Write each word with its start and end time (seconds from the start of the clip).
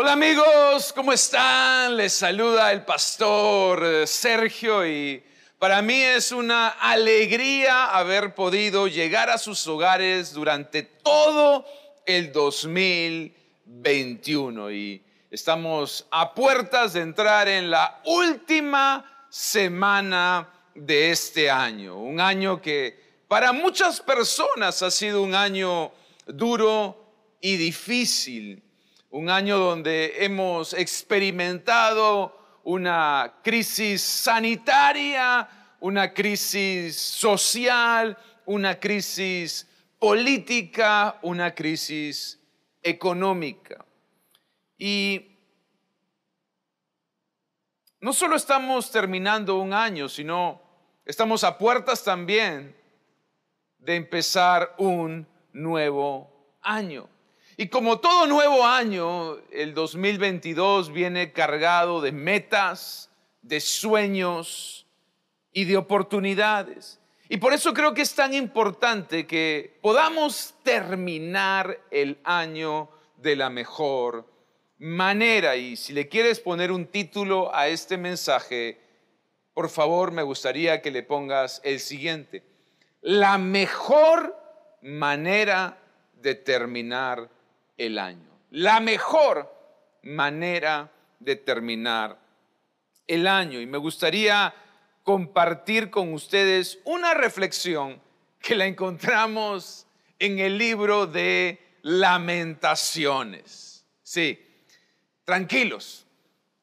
Hola 0.00 0.12
amigos, 0.12 0.92
¿cómo 0.92 1.12
están? 1.12 1.96
Les 1.96 2.12
saluda 2.12 2.70
el 2.70 2.84
pastor 2.84 3.84
eh, 3.84 4.06
Sergio 4.06 4.86
y 4.86 5.20
para 5.58 5.82
mí 5.82 6.00
es 6.00 6.30
una 6.30 6.68
alegría 6.68 7.86
haber 7.86 8.32
podido 8.32 8.86
llegar 8.86 9.28
a 9.28 9.38
sus 9.38 9.66
hogares 9.66 10.32
durante 10.32 10.84
todo 10.84 11.66
el 12.06 12.30
2021 12.30 14.70
y 14.70 15.02
estamos 15.32 16.06
a 16.12 16.32
puertas 16.32 16.92
de 16.92 17.00
entrar 17.00 17.48
en 17.48 17.68
la 17.68 18.00
última 18.04 19.26
semana 19.28 20.48
de 20.76 21.10
este 21.10 21.50
año, 21.50 21.96
un 21.96 22.20
año 22.20 22.62
que 22.62 23.24
para 23.26 23.50
muchas 23.50 24.00
personas 24.00 24.80
ha 24.80 24.92
sido 24.92 25.22
un 25.22 25.34
año 25.34 25.90
duro 26.24 27.04
y 27.40 27.56
difícil 27.56 28.62
un 29.10 29.30
año 29.30 29.58
donde 29.58 30.24
hemos 30.24 30.74
experimentado 30.74 32.60
una 32.64 33.36
crisis 33.42 34.02
sanitaria, 34.02 35.48
una 35.80 36.12
crisis 36.12 36.96
social, 36.96 38.16
una 38.44 38.78
crisis 38.78 39.66
política, 39.98 41.18
una 41.22 41.54
crisis 41.54 42.38
económica. 42.82 43.84
Y 44.76 45.38
no 48.00 48.12
solo 48.12 48.36
estamos 48.36 48.90
terminando 48.90 49.58
un 49.58 49.72
año, 49.72 50.08
sino 50.08 50.60
estamos 51.04 51.42
a 51.44 51.58
puertas 51.58 52.04
también 52.04 52.76
de 53.78 53.96
empezar 53.96 54.74
un 54.78 55.26
nuevo 55.52 56.58
año. 56.60 57.08
Y 57.60 57.66
como 57.70 57.98
todo 57.98 58.28
nuevo 58.28 58.64
año, 58.64 59.36
el 59.50 59.74
2022 59.74 60.92
viene 60.92 61.32
cargado 61.32 62.00
de 62.00 62.12
metas, 62.12 63.10
de 63.42 63.58
sueños 63.58 64.86
y 65.52 65.64
de 65.64 65.76
oportunidades. 65.76 67.00
Y 67.28 67.38
por 67.38 67.52
eso 67.52 67.74
creo 67.74 67.94
que 67.94 68.02
es 68.02 68.14
tan 68.14 68.32
importante 68.32 69.26
que 69.26 69.76
podamos 69.82 70.54
terminar 70.62 71.80
el 71.90 72.20
año 72.22 72.90
de 73.16 73.34
la 73.34 73.50
mejor 73.50 74.24
manera. 74.78 75.56
Y 75.56 75.74
si 75.74 75.92
le 75.92 76.08
quieres 76.08 76.38
poner 76.38 76.70
un 76.70 76.86
título 76.86 77.52
a 77.52 77.66
este 77.66 77.96
mensaje, 77.96 78.80
por 79.52 79.68
favor 79.68 80.12
me 80.12 80.22
gustaría 80.22 80.80
que 80.80 80.92
le 80.92 81.02
pongas 81.02 81.60
el 81.64 81.80
siguiente. 81.80 82.44
La 83.00 83.36
mejor 83.36 84.40
manera 84.80 85.76
de 86.12 86.36
terminar 86.36 87.36
el 87.78 87.98
año. 87.98 88.28
La 88.50 88.80
mejor 88.80 89.50
manera 90.02 90.90
de 91.20 91.36
terminar 91.36 92.18
el 93.06 93.26
año. 93.26 93.60
Y 93.60 93.66
me 93.66 93.78
gustaría 93.78 94.54
compartir 95.02 95.90
con 95.90 96.12
ustedes 96.12 96.78
una 96.84 97.14
reflexión 97.14 98.00
que 98.40 98.54
la 98.54 98.66
encontramos 98.66 99.86
en 100.18 100.38
el 100.38 100.58
libro 100.58 101.06
de 101.06 101.58
lamentaciones. 101.82 103.86
Sí, 104.02 104.38
tranquilos. 105.24 106.06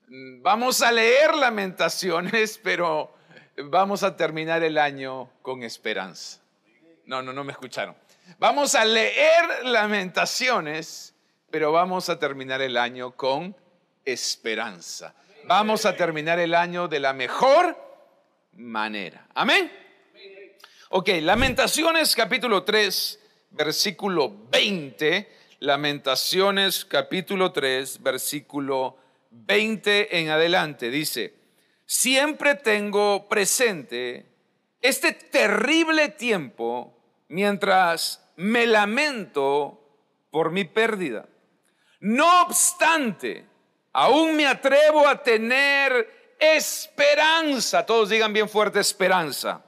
Vamos 0.08 0.82
a 0.82 0.92
leer 0.92 1.36
lamentaciones, 1.36 2.58
pero 2.64 3.16
vamos 3.58 4.04
a 4.04 4.16
terminar 4.16 4.64
el 4.64 4.78
año 4.78 5.30
con 5.42 5.64
esperanza. 5.64 6.40
No, 7.06 7.22
no, 7.22 7.34
no 7.34 7.44
me 7.44 7.52
escucharon. 7.52 7.96
Vamos 8.40 8.76
a 8.76 8.84
leer 8.84 9.66
lamentaciones, 9.66 11.14
pero 11.52 11.72
vamos 11.72 12.10
a 12.10 12.20
terminar 12.20 12.62
el 12.62 12.76
año 12.76 13.12
con 13.16 13.56
esperanza. 14.04 15.16
Vamos 15.46 15.86
a 15.86 15.96
terminar 15.96 16.40
el 16.40 16.54
año 16.56 16.88
de 16.88 17.00
la 17.00 17.14
mejor 17.14 17.78
manera. 18.54 19.28
Amén. 19.36 19.72
Ok, 20.90 21.10
lamentaciones 21.22 22.16
capítulo 22.16 22.64
3, 22.64 23.20
versículo 23.52 24.34
20. 24.52 25.32
Lamentaciones 25.60 26.84
capítulo 26.84 27.52
3, 27.52 28.02
versículo 28.02 28.98
20 29.30 30.20
en 30.20 30.30
adelante. 30.30 30.90
Dice, 30.90 31.34
siempre 31.86 32.56
tengo 32.56 33.30
presente 33.30 34.26
este 34.82 35.14
terrible 35.14 36.10
tiempo 36.10 36.95
mientras 37.28 38.22
me 38.36 38.68
lamento 38.68 39.80
por 40.32 40.52
mi 40.52 40.66
pérdida. 40.66 41.26
No 42.00 42.42
obstante, 42.42 43.46
aún 43.94 44.36
me 44.36 44.46
atrevo 44.46 45.08
a 45.08 45.22
tener 45.22 46.36
esperanza. 46.40 47.86
Todos 47.86 48.10
digan 48.10 48.34
bien 48.34 48.50
fuerte 48.50 48.80
esperanza. 48.80 49.64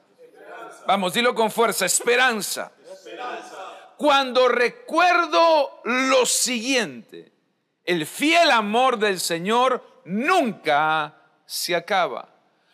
Vamos, 0.86 1.14
dilo 1.14 1.34
con 1.34 1.52
fuerza, 1.52 1.86
esperanza. 1.86 2.72
Cuando 3.98 4.48
recuerdo 4.48 5.82
lo 5.84 6.26
siguiente, 6.26 7.32
el 7.84 8.06
fiel 8.06 8.52
amor 8.52 9.00
del 9.00 9.20
Señor 9.20 10.02
nunca 10.06 11.16
se 11.46 11.76
acaba. 11.76 12.30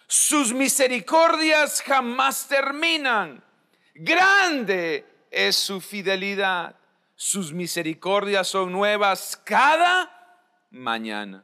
Sus 0.08 0.54
misericordias 0.54 1.82
jamás 1.82 2.48
terminan 2.48 3.44
Grande 3.94 5.06
es 5.30 5.56
su 5.56 5.81
fidelidad. 5.81 6.76
Sus 7.16 7.54
misericordias 7.54 8.48
son 8.48 8.72
nuevas 8.72 9.40
cada 9.46 10.09
mañana. 10.72 11.44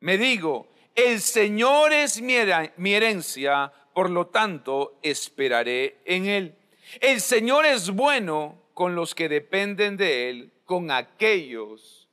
Me 0.00 0.18
digo, 0.18 0.68
el 0.94 1.20
Señor 1.20 1.92
es 1.92 2.20
mi 2.20 2.94
herencia, 2.94 3.72
por 3.92 4.10
lo 4.10 4.26
tanto 4.28 4.98
esperaré 5.02 6.00
en 6.04 6.26
Él. 6.26 6.58
El 7.00 7.20
Señor 7.20 7.66
es 7.66 7.90
bueno 7.90 8.62
con 8.72 8.94
los 8.94 9.14
que 9.14 9.28
dependen 9.28 9.96
de 9.96 10.30
Él, 10.30 10.52
con 10.64 10.90
aquellos 10.90 12.08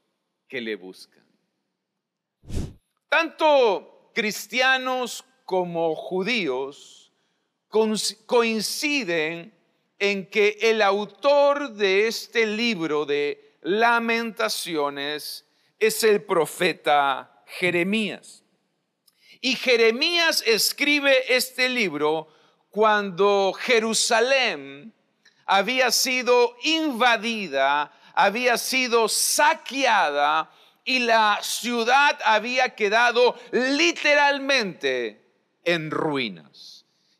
que 0.47 0.61
le 0.61 0.75
buscan. 0.75 1.23
Tanto 3.09 4.11
cristianos 4.13 5.25
como 5.45 5.95
judíos 5.95 7.02
coinciden 8.25 9.51
en 9.97 10.29
que 10.29 10.57
el 10.61 10.81
autor 10.81 11.73
de 11.73 12.07
este 12.07 12.45
libro 12.45 13.05
de 13.05 13.57
lamentaciones 13.61 15.45
es 15.79 16.03
el 16.03 16.21
profeta 16.23 17.43
Jeremías. 17.47 18.43
Y 19.41 19.55
Jeremías 19.55 20.43
escribe 20.45 21.35
este 21.35 21.67
libro 21.67 22.27
cuando 22.69 23.53
Jerusalén 23.53 24.93
había 25.45 25.89
sido 25.91 26.55
invadida, 26.63 27.91
había 28.13 28.57
sido 28.57 29.09
saqueada 29.09 30.51
y 30.85 30.99
la 30.99 31.39
ciudad 31.41 32.19
había 32.23 32.75
quedado 32.75 33.35
literalmente 33.51 35.21
en 35.63 35.89
ruinas. 35.91 36.72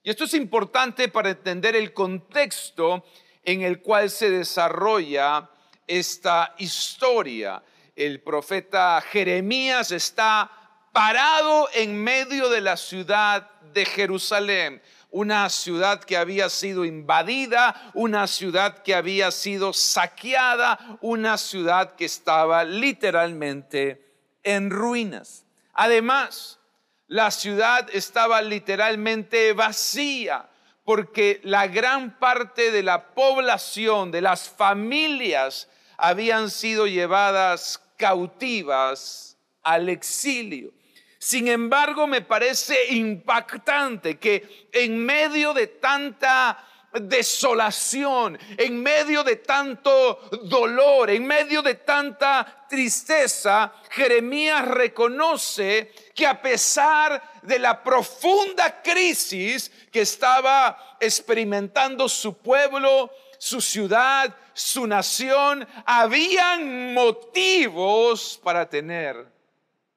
Y 0.04 0.10
esto 0.10 0.26
es 0.26 0.34
importante 0.34 1.08
para 1.08 1.30
entender 1.30 1.78
el 1.78 1.94
contexto 1.94 3.06
en 3.44 3.62
el 3.62 3.82
cual 3.82 4.10
se 4.10 4.30
desarrolla 4.30 5.50
esta 5.88 6.54
historia. 6.58 7.64
El 7.96 8.22
profeta 8.22 9.02
Jeremías 9.02 9.92
está 9.92 10.52
parado 10.92 11.70
en 11.74 12.04
medio 12.04 12.50
de 12.50 12.60
la 12.60 12.76
ciudad 12.76 13.50
de 13.74 13.86
Jerusalén, 13.86 14.82
una 15.10 15.50
ciudad 15.50 16.04
que 16.04 16.18
había 16.18 16.50
sido 16.50 16.84
invadida, 16.84 17.92
una 17.94 18.28
ciudad 18.28 18.84
que 18.84 18.96
había 18.96 19.32
sido 19.32 19.72
saqueada, 19.72 20.98
una 21.02 21.38
ciudad 21.38 21.96
que 21.96 22.06
estaba 22.06 22.66
literalmente 22.66 24.06
en 24.44 24.70
ruinas. 24.70 25.46
Además, 25.74 26.60
la 27.08 27.32
ciudad 27.32 27.90
estaba 27.94 28.42
literalmente 28.42 29.54
vacía 29.54 30.50
porque 30.84 31.40
la 31.44 31.68
gran 31.68 32.20
parte 32.20 32.72
de 32.72 32.84
la 32.84 33.14
población, 33.14 34.12
de 34.12 34.22
las 34.22 34.50
familias, 34.50 35.70
habían 35.98 36.50
sido 36.50 36.88
llevadas 36.88 37.82
cautivas 37.98 39.38
al 39.62 39.90
exilio. 39.90 40.74
Sin 41.20 41.48
embargo, 41.48 42.06
me 42.06 42.22
parece 42.22 42.94
impactante 42.94 44.20
que 44.20 44.68
en 44.74 45.06
medio 45.06 45.54
de 45.54 45.68
tanta 45.68 46.68
desolación, 47.02 48.38
en 48.58 48.82
medio 48.82 49.24
de 49.24 49.38
tanto 49.38 50.20
dolor, 50.44 51.10
en 51.10 51.26
medio 51.26 51.62
de 51.62 51.76
tanta 51.76 52.66
tristeza, 52.70 53.74
Jeremías 53.90 54.68
reconoce 54.68 55.92
que 56.16 56.28
a 56.28 56.42
pesar 56.42 57.22
de 57.42 57.60
la 57.60 57.84
profunda 57.84 58.82
crisis 58.82 59.72
que 59.92 60.02
estaba 60.02 60.98
experimentando 61.00 62.08
su 62.08 62.38
pueblo, 62.38 63.12
su 63.38 63.60
ciudad, 63.60 64.36
su 64.54 64.88
nación, 64.88 65.68
habían 65.86 66.94
motivos 66.94 68.40
para 68.44 68.70
tener 68.70 69.28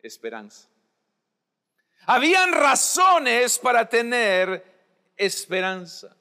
esperanza. 0.02 0.68
Habían 2.06 2.52
razones 2.52 3.58
para 3.58 3.88
tener 3.88 4.64
esperanza. 5.16 6.16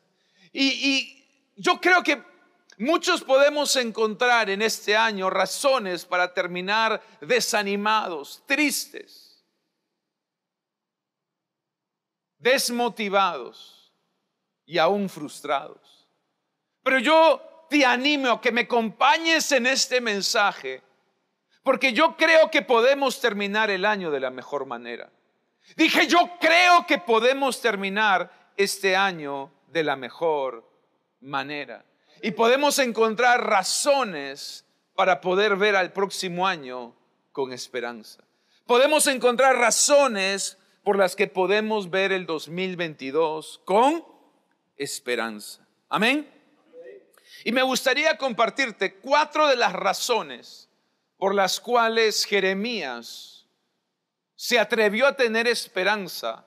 Y, 0.58 1.12
yo 1.58 1.80
creo 1.80 2.04
que 2.04 2.22
muchos 2.78 3.24
podemos 3.24 3.76
encontrar 3.76 4.50
en 4.50 4.62
este 4.62 4.96
año 4.96 5.30
razones 5.30 6.06
para 6.06 6.34
terminar 6.34 7.02
desanimados, 7.22 8.44
tristes, 8.46 9.44
desmotivados 12.38 13.94
y 14.66 14.78
aún 14.78 15.08
frustrados. 15.08 16.08
Pero 16.84 17.00
yo 17.00 17.68
te 17.70 17.86
animo 17.86 18.32
a 18.32 18.42
que 18.42 18.52
me 18.52 18.62
acompañes 18.62 19.52
en 19.54 19.66
este 19.66 20.02
mensaje, 20.02 20.82
porque 21.64 21.94
yo 21.94 22.16
creo 22.18 22.52
que 22.52 22.62
podemos 22.62 23.20
terminar 23.22 23.70
el 23.70 23.86
año 23.86 24.12
de 24.12 24.20
la 24.20 24.30
mejor 24.30 24.66
manera. 24.66 25.10
Dije, 25.76 26.08
yo 26.08 26.38
creo 26.40 26.86
que 26.86 26.98
podemos 26.98 27.62
terminar 27.62 28.52
este 28.58 28.96
año 28.96 29.55
de 29.76 29.84
la 29.84 29.98
mejor 29.98 30.66
manera. 31.20 31.84
Y 32.22 32.32
podemos 32.32 32.80
encontrar 32.80 33.46
razones 33.46 34.64
para 34.96 35.20
poder 35.20 35.58
ver 35.58 35.76
al 35.76 35.92
próximo 35.92 36.48
año 36.48 36.96
con 37.34 37.52
esperanza. 37.52 38.24
Podemos 38.66 39.06
encontrar 39.08 39.58
razones 39.58 40.58
por 40.82 40.98
las 40.98 41.18
que 41.18 41.28
podemos 41.28 41.90
ver 41.90 42.14
el 42.14 42.26
2022 42.26 43.64
con 43.66 44.06
esperanza. 44.78 45.68
Amén. 45.90 46.26
Y 47.44 47.52
me 47.52 47.62
gustaría 47.62 48.18
compartirte 48.18 48.96
cuatro 48.96 49.46
de 49.48 49.58
las 49.58 49.74
razones 49.74 50.70
por 51.18 51.36
las 51.36 51.60
cuales 51.60 52.24
Jeremías 52.24 53.46
se 54.36 54.58
atrevió 54.58 55.06
a 55.06 55.18
tener 55.18 55.48
esperanza, 55.48 56.46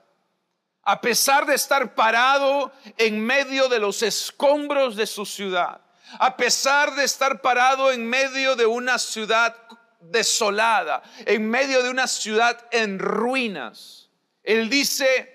a 0.83 1.01
pesar 1.01 1.45
de 1.45 1.55
estar 1.55 1.93
parado 1.95 2.71
en 2.97 3.19
medio 3.19 3.67
de 3.67 3.79
los 3.79 4.01
escombros 4.01 4.95
de 4.95 5.05
su 5.05 5.25
ciudad, 5.25 5.81
a 6.19 6.35
pesar 6.35 6.95
de 6.95 7.03
estar 7.03 7.41
parado 7.41 7.91
en 7.91 8.07
medio 8.07 8.55
de 8.55 8.65
una 8.65 8.97
ciudad 8.97 9.55
desolada, 9.99 11.03
en 11.25 11.49
medio 11.49 11.83
de 11.83 11.89
una 11.89 12.07
ciudad 12.07 12.67
en 12.71 12.99
ruinas. 12.99 14.09
Él 14.43 14.69
dice, 14.69 15.29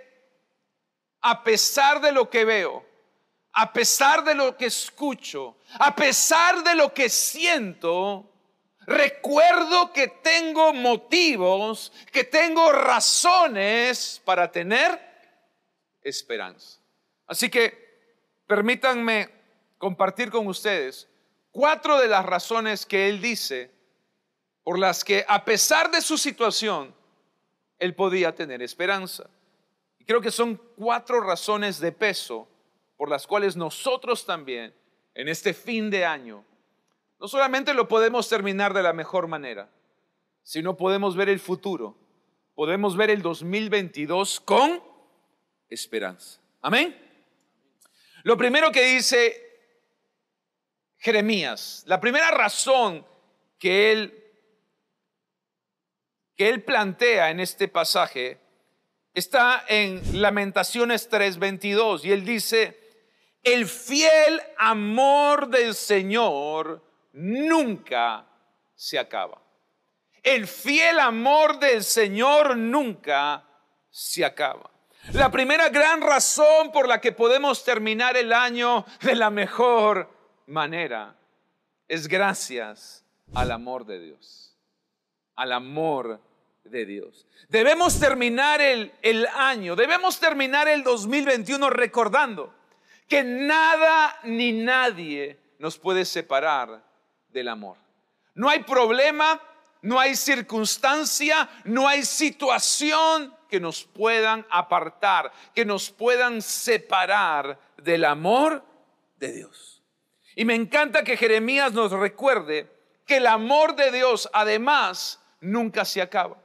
a 1.21 1.45
pesar 1.45 2.01
de 2.01 2.13
lo 2.13 2.29
que 2.29 2.45
veo, 2.45 2.85
a 3.53 3.73
pesar 3.73 4.25
de 4.25 4.35
lo 4.35 4.57
que 4.57 4.67
escucho, 4.67 5.59
a 5.79 5.95
pesar 5.95 6.65
de 6.65 6.75
lo 6.75 6.93
que 6.93 7.09
siento, 7.09 8.33
recuerdo 8.81 9.93
que 9.93 10.09
tengo 10.09 10.73
motivos, 10.73 11.93
que 12.11 12.25
tengo 12.25 12.73
razones 12.73 14.21
para 14.25 14.51
tener 14.51 15.14
esperanza. 16.05 16.79
Así 17.27 17.51
que 17.51 17.99
permítanme 18.47 19.31
compartir 19.79 20.31
con 20.31 20.47
ustedes 20.47 21.09
cuatro 21.51 21.99
de 21.99 22.09
las 22.09 22.25
razones 22.25 22.87
que 22.87 23.09
él 23.09 23.21
dice 23.21 23.71
por 24.63 24.79
las 24.79 25.05
que 25.05 25.25
a 25.29 25.45
pesar 25.45 25.91
de 25.91 26.01
su 26.01 26.17
situación, 26.17 26.95
él 27.79 27.95
podía 27.95 28.35
tener 28.35 28.63
esperanza. 28.63 29.29
Y 29.99 30.05
creo 30.05 30.21
que 30.21 30.31
son 30.31 30.61
cuatro 30.77 31.21
razones 31.21 31.81
de 31.81 31.93
peso 31.93 32.49
por 32.97 33.09
las 33.11 33.27
cuales 33.27 33.57
nosotros 33.57 34.25
también 34.25 34.75
en 35.15 35.29
este 35.29 35.53
fin 35.53 35.91
de 35.91 36.05
año 36.05 36.45
no 37.21 37.29
solamente 37.29 37.75
lo 37.75 37.89
podemos 37.89 38.29
terminar 38.29 38.75
de 38.75 38.83
la 38.83 38.93
mejor 38.93 39.29
manera, 39.29 39.71
sino 40.43 40.77
podemos 40.77 41.17
ver 41.17 41.29
el 41.29 41.41
futuro, 41.41 41.97
podemos 42.55 42.97
ver 42.97 43.11
el 43.11 43.23
2022 43.23 44.41
con 44.41 44.83
esperanza. 45.69 46.41
Amén. 46.63 46.97
Lo 48.23 48.37
primero 48.37 48.73
que 48.73 48.83
dice 48.83 49.41
Jeremías, 50.99 51.85
la 51.87 52.01
primera 52.01 52.31
razón 52.31 53.07
que 53.59 53.93
él 53.93 54.21
que 56.37 56.49
él 56.49 56.65
plantea 56.65 57.31
en 57.31 57.41
este 57.41 57.69
pasaje 57.69 58.41
está 59.13 59.65
en 59.69 60.21
Lamentaciones 60.21 61.09
3:22 61.11 62.05
y 62.05 62.13
él 62.13 62.25
dice, 62.25 62.81
el 63.43 63.67
fiel 63.67 64.41
amor 64.59 65.49
del 65.49 65.75
Señor 65.75 66.83
nunca 67.13 68.27
se 68.75 68.99
acaba. 68.99 69.41
El 70.23 70.49
fiel 70.49 70.99
amor 70.99 71.59
del 71.59 71.85
Señor 71.85 72.57
nunca 72.57 73.47
se 73.91 74.25
acaba. 74.25 74.71
La 75.13 75.31
primera 75.31 75.69
gran 75.69 76.01
razón 76.01 76.73
por 76.73 76.89
la 76.89 77.01
que 77.01 77.13
podemos 77.13 77.63
terminar 77.63 78.17
el 78.17 78.33
año 78.33 78.85
de 79.03 79.15
la 79.15 79.31
mejor 79.31 80.11
manera 80.47 81.15
es 81.87 82.09
gracias 82.09 83.05
al 83.35 83.53
amor 83.53 83.85
de 83.85 84.01
Dios. 84.01 84.57
Al 85.37 85.53
amor 85.53 86.21
de 86.65 86.87
Dios. 86.87 87.27
Debemos 87.49 88.01
terminar 88.01 88.61
el, 88.61 88.93
el 89.03 89.27
año, 89.27 89.77
debemos 89.77 90.19
terminar 90.19 90.69
el 90.69 90.83
2021 90.83 91.69
recordando 91.71 92.55
que 93.09 93.23
nada 93.23 94.19
ni 94.25 94.53
nadie 94.53 95.39
nos 95.59 95.79
puede 95.79 96.05
separar 96.07 96.83
del 97.29 97.49
amor. 97.49 97.77
No 98.35 98.49
hay 98.49 98.63
problema, 98.63 99.41
no 99.83 100.01
hay 100.01 100.17
circunstancia, 100.17 101.49
no 101.65 101.87
hay 101.87 102.05
situación 102.05 103.35
que 103.55 103.61
nos 103.61 103.85
puedan 103.85 104.45
apartar, 104.51 105.31
que 105.55 105.65
nos 105.65 105.89
puedan 105.89 106.43
separar 106.43 107.57
del 107.77 108.05
amor 108.05 108.65
de 109.15 109.31
Dios. 109.31 109.81
Y 110.35 110.45
me 110.45 110.57
encanta 110.57 111.05
que 111.05 111.17
Jeremías 111.17 111.73
nos 111.73 111.93
recuerde 111.93 112.69
que 113.07 113.19
el 113.19 113.29
amor 113.29 113.77
de 113.77 113.93
Dios 113.93 114.29
además 114.33 115.21
nunca 115.41 115.85
se 115.85 116.03
acaba. 116.03 116.37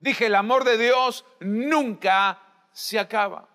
Dije, 0.00 0.26
el 0.26 0.34
amor 0.34 0.64
de 0.64 0.76
Dios 0.76 1.24
nunca 1.38 2.42
se 2.72 2.98
acaba. 2.98 3.48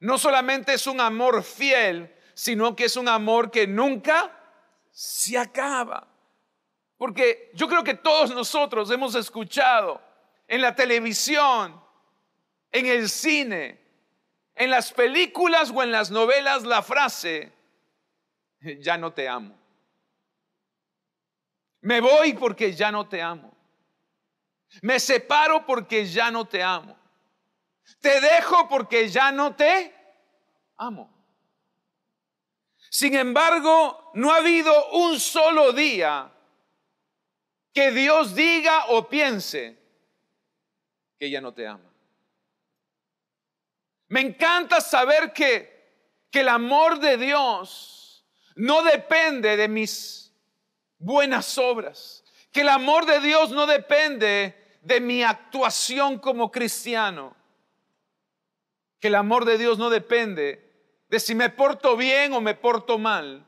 No 0.00 0.16
solamente 0.16 0.72
es 0.72 0.86
un 0.86 0.98
amor 0.98 1.42
fiel, 1.42 2.16
sino 2.32 2.74
que 2.74 2.86
es 2.86 2.96
un 2.96 3.08
amor 3.08 3.50
que 3.50 3.66
nunca 3.66 4.34
se 4.90 5.36
acaba. 5.36 6.08
Porque 6.96 7.50
yo 7.52 7.68
creo 7.68 7.84
que 7.84 7.96
todos 7.96 8.30
nosotros 8.34 8.90
hemos 8.90 9.14
escuchado 9.14 10.00
en 10.48 10.62
la 10.62 10.74
televisión, 10.74 11.81
en 12.72 12.86
el 12.86 13.08
cine, 13.08 13.78
en 14.54 14.70
las 14.70 14.92
películas 14.92 15.70
o 15.70 15.82
en 15.82 15.92
las 15.92 16.10
novelas 16.10 16.64
la 16.64 16.82
frase, 16.82 17.52
ya 18.80 18.96
no 18.96 19.12
te 19.12 19.28
amo. 19.28 19.56
Me 21.82 22.00
voy 22.00 22.32
porque 22.34 22.72
ya 22.72 22.90
no 22.90 23.08
te 23.08 23.20
amo. 23.20 23.52
Me 24.80 24.98
separo 24.98 25.66
porque 25.66 26.06
ya 26.06 26.30
no 26.30 26.46
te 26.46 26.62
amo. 26.62 26.96
Te 28.00 28.20
dejo 28.20 28.68
porque 28.68 29.08
ya 29.08 29.30
no 29.30 29.54
te 29.54 29.94
amo. 30.76 31.12
Sin 32.88 33.14
embargo, 33.14 34.10
no 34.14 34.32
ha 34.32 34.36
habido 34.36 34.90
un 34.92 35.18
solo 35.18 35.72
día 35.72 36.32
que 37.72 37.90
Dios 37.90 38.34
diga 38.34 38.86
o 38.88 39.08
piense 39.08 39.78
que 41.18 41.26
ella 41.26 41.40
no 41.40 41.52
te 41.52 41.66
ama. 41.66 41.91
Me 44.12 44.20
encanta 44.20 44.82
saber 44.82 45.32
que, 45.32 45.72
que 46.30 46.40
el 46.40 46.50
amor 46.50 47.00
de 47.00 47.16
Dios 47.16 48.26
no 48.56 48.82
depende 48.82 49.56
de 49.56 49.68
mis 49.68 50.34
buenas 50.98 51.56
obras, 51.56 52.22
que 52.52 52.60
el 52.60 52.68
amor 52.68 53.06
de 53.06 53.20
Dios 53.20 53.52
no 53.52 53.66
depende 53.66 54.54
de 54.82 55.00
mi 55.00 55.22
actuación 55.22 56.18
como 56.18 56.50
cristiano, 56.50 57.34
que 59.00 59.08
el 59.08 59.14
amor 59.14 59.46
de 59.46 59.56
Dios 59.56 59.78
no 59.78 59.88
depende 59.88 60.92
de 61.08 61.18
si 61.18 61.34
me 61.34 61.48
porto 61.48 61.96
bien 61.96 62.34
o 62.34 62.42
me 62.42 62.54
porto 62.54 62.98
mal, 62.98 63.46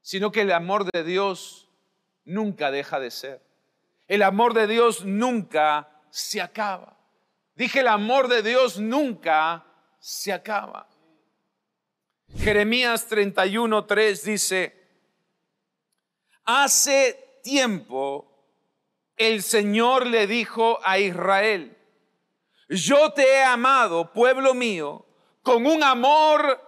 sino 0.00 0.32
que 0.32 0.40
el 0.40 0.50
amor 0.50 0.90
de 0.90 1.04
Dios 1.04 1.68
nunca 2.24 2.72
deja 2.72 2.98
de 2.98 3.12
ser. 3.12 3.40
El 4.08 4.24
amor 4.24 4.52
de 4.52 4.66
Dios 4.66 5.04
nunca 5.04 6.02
se 6.10 6.40
acaba. 6.40 6.99
Dije, 7.60 7.80
el 7.80 7.88
amor 7.88 8.28
de 8.28 8.42
Dios 8.42 8.78
nunca 8.78 9.66
se 9.98 10.32
acaba. 10.32 10.88
Jeremías 12.38 13.06
31:3 13.10 14.22
dice, 14.22 14.88
hace 16.46 17.38
tiempo 17.42 18.26
el 19.14 19.42
Señor 19.42 20.06
le 20.06 20.26
dijo 20.26 20.78
a 20.82 20.98
Israel, 20.98 21.76
yo 22.70 23.12
te 23.12 23.30
he 23.30 23.44
amado, 23.44 24.10
pueblo 24.10 24.54
mío, 24.54 25.04
con 25.42 25.66
un 25.66 25.82
amor 25.82 26.58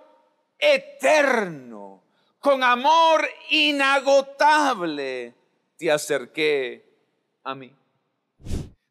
eterno, 0.59 2.05
con 2.39 2.63
amor 2.63 3.27
inagotable 3.49 5.35
te 5.79 5.91
acerqué 5.91 6.85
a 7.45 7.55
mí. 7.55 7.75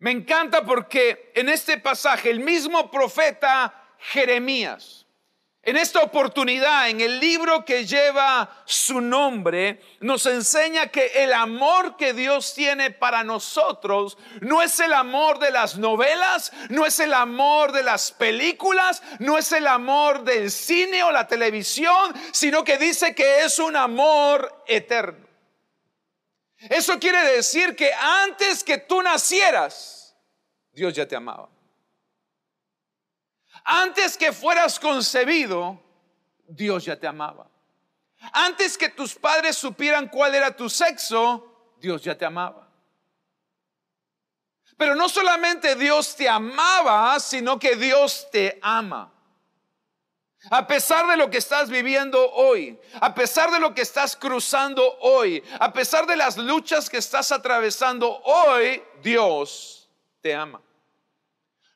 Me 0.02 0.10
encanta 0.10 0.66
porque 0.66 1.32
en 1.36 1.48
este 1.48 1.78
pasaje 1.78 2.32
el 2.32 2.40
mismo 2.40 2.90
profeta 2.90 3.72
Jeremías, 4.00 5.06
en 5.62 5.78
esta 5.78 6.02
oportunidad, 6.02 6.90
en 6.90 7.02
el 7.02 7.20
libro 7.20 7.64
que 7.64 7.86
lleva 7.86 8.64
su 8.66 9.00
nombre, 9.00 9.80
nos 10.00 10.26
enseña 10.26 10.88
que 10.88 11.06
el 11.24 11.32
amor 11.34 11.98
que 11.98 12.16
Dios 12.16 12.56
tiene 12.56 12.90
para 12.90 13.24
nosotros 13.24 14.18
no 14.40 14.64
es 14.64 14.80
el 14.80 14.92
amor 14.92 15.38
de 15.38 15.52
las 15.52 15.78
novelas, 15.78 16.52
no 16.70 16.88
es 16.88 17.00
el 17.00 17.14
amor 17.14 17.72
de 17.72 17.84
las 17.84 18.12
películas, 18.12 19.04
no 19.20 19.38
es 19.38 19.52
el 19.52 19.68
amor 19.68 20.24
del 20.24 20.50
cine 20.50 21.04
o 21.04 21.12
la 21.12 21.28
televisión, 21.28 22.12
sino 22.32 22.64
que 22.64 22.80
dice 22.80 23.14
que 23.14 23.44
es 23.44 23.60
un 23.60 23.76
amor 23.76 24.64
eterno. 24.66 25.31
Eso 26.70 27.00
quiere 27.00 27.24
decir 27.36 27.76
que 27.76 27.92
antes 27.94 28.64
que 28.64 28.78
tú 28.78 29.02
nacieras, 29.02 30.16
Dios 30.72 30.94
ya 30.94 31.08
te 31.08 31.16
amaba. 31.16 31.50
Antes 33.64 34.18
que 34.18 34.32
fueras 34.32 34.80
concebido, 34.80 35.82
Dios 36.48 36.86
ya 36.86 37.00
te 37.00 37.08
amaba. 37.08 37.50
Antes 38.34 38.78
que 38.78 38.90
tus 38.90 39.16
padres 39.16 39.58
supieran 39.58 40.08
cuál 40.08 40.36
era 40.36 40.56
tu 40.56 40.70
sexo, 40.70 41.74
Dios 41.80 42.04
ya 42.04 42.16
te 42.16 42.26
amaba. 42.26 42.68
Pero 44.78 44.96
no 44.96 45.10
solamente 45.10 45.76
Dios 45.76 46.16
te 46.16 46.30
amaba, 46.30 47.20
sino 47.20 47.58
que 47.58 47.76
Dios 47.76 48.28
te 48.32 48.60
ama. 48.62 49.12
A 50.50 50.66
pesar 50.66 51.08
de 51.08 51.18
lo 51.18 51.30
que 51.30 51.38
estás 51.38 51.70
viviendo 51.70 52.32
hoy, 52.32 52.80
a 53.00 53.14
pesar 53.14 53.52
de 53.52 53.60
lo 53.60 53.76
que 53.76 53.84
estás 53.84 54.16
cruzando 54.16 54.98
hoy, 55.02 55.44
a 55.60 55.72
pesar 55.72 56.08
de 56.08 56.16
las 56.16 56.36
luchas 56.36 56.90
que 56.90 56.98
estás 56.98 57.32
atravesando 57.32 58.22
hoy, 58.24 58.82
Dios 59.04 59.88
te 60.20 60.34
ama. 60.34 60.60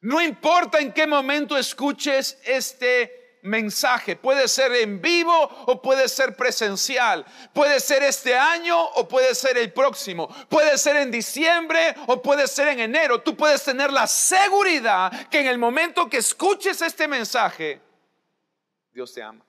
No 0.01 0.19
importa 0.19 0.79
en 0.79 0.91
qué 0.91 1.05
momento 1.05 1.57
escuches 1.57 2.39
este 2.43 3.39
mensaje, 3.43 4.15
puede 4.15 4.47
ser 4.47 4.71
en 4.73 4.99
vivo 4.99 5.31
o 5.67 5.79
puede 5.79 6.09
ser 6.09 6.35
presencial, 6.35 7.23
puede 7.53 7.79
ser 7.79 8.01
este 8.01 8.35
año 8.35 8.83
o 8.83 9.07
puede 9.07 9.35
ser 9.35 9.59
el 9.59 9.71
próximo, 9.71 10.27
puede 10.49 10.79
ser 10.79 10.95
en 10.95 11.11
diciembre 11.11 11.95
o 12.07 12.19
puede 12.19 12.47
ser 12.47 12.69
en 12.69 12.79
enero. 12.79 13.21
Tú 13.21 13.37
puedes 13.37 13.63
tener 13.63 13.93
la 13.93 14.07
seguridad 14.07 15.29
que 15.29 15.39
en 15.41 15.47
el 15.47 15.59
momento 15.59 16.09
que 16.09 16.17
escuches 16.17 16.81
este 16.81 17.07
mensaje, 17.07 17.79
Dios 18.95 19.13
te 19.13 19.21
ama. 19.21 19.45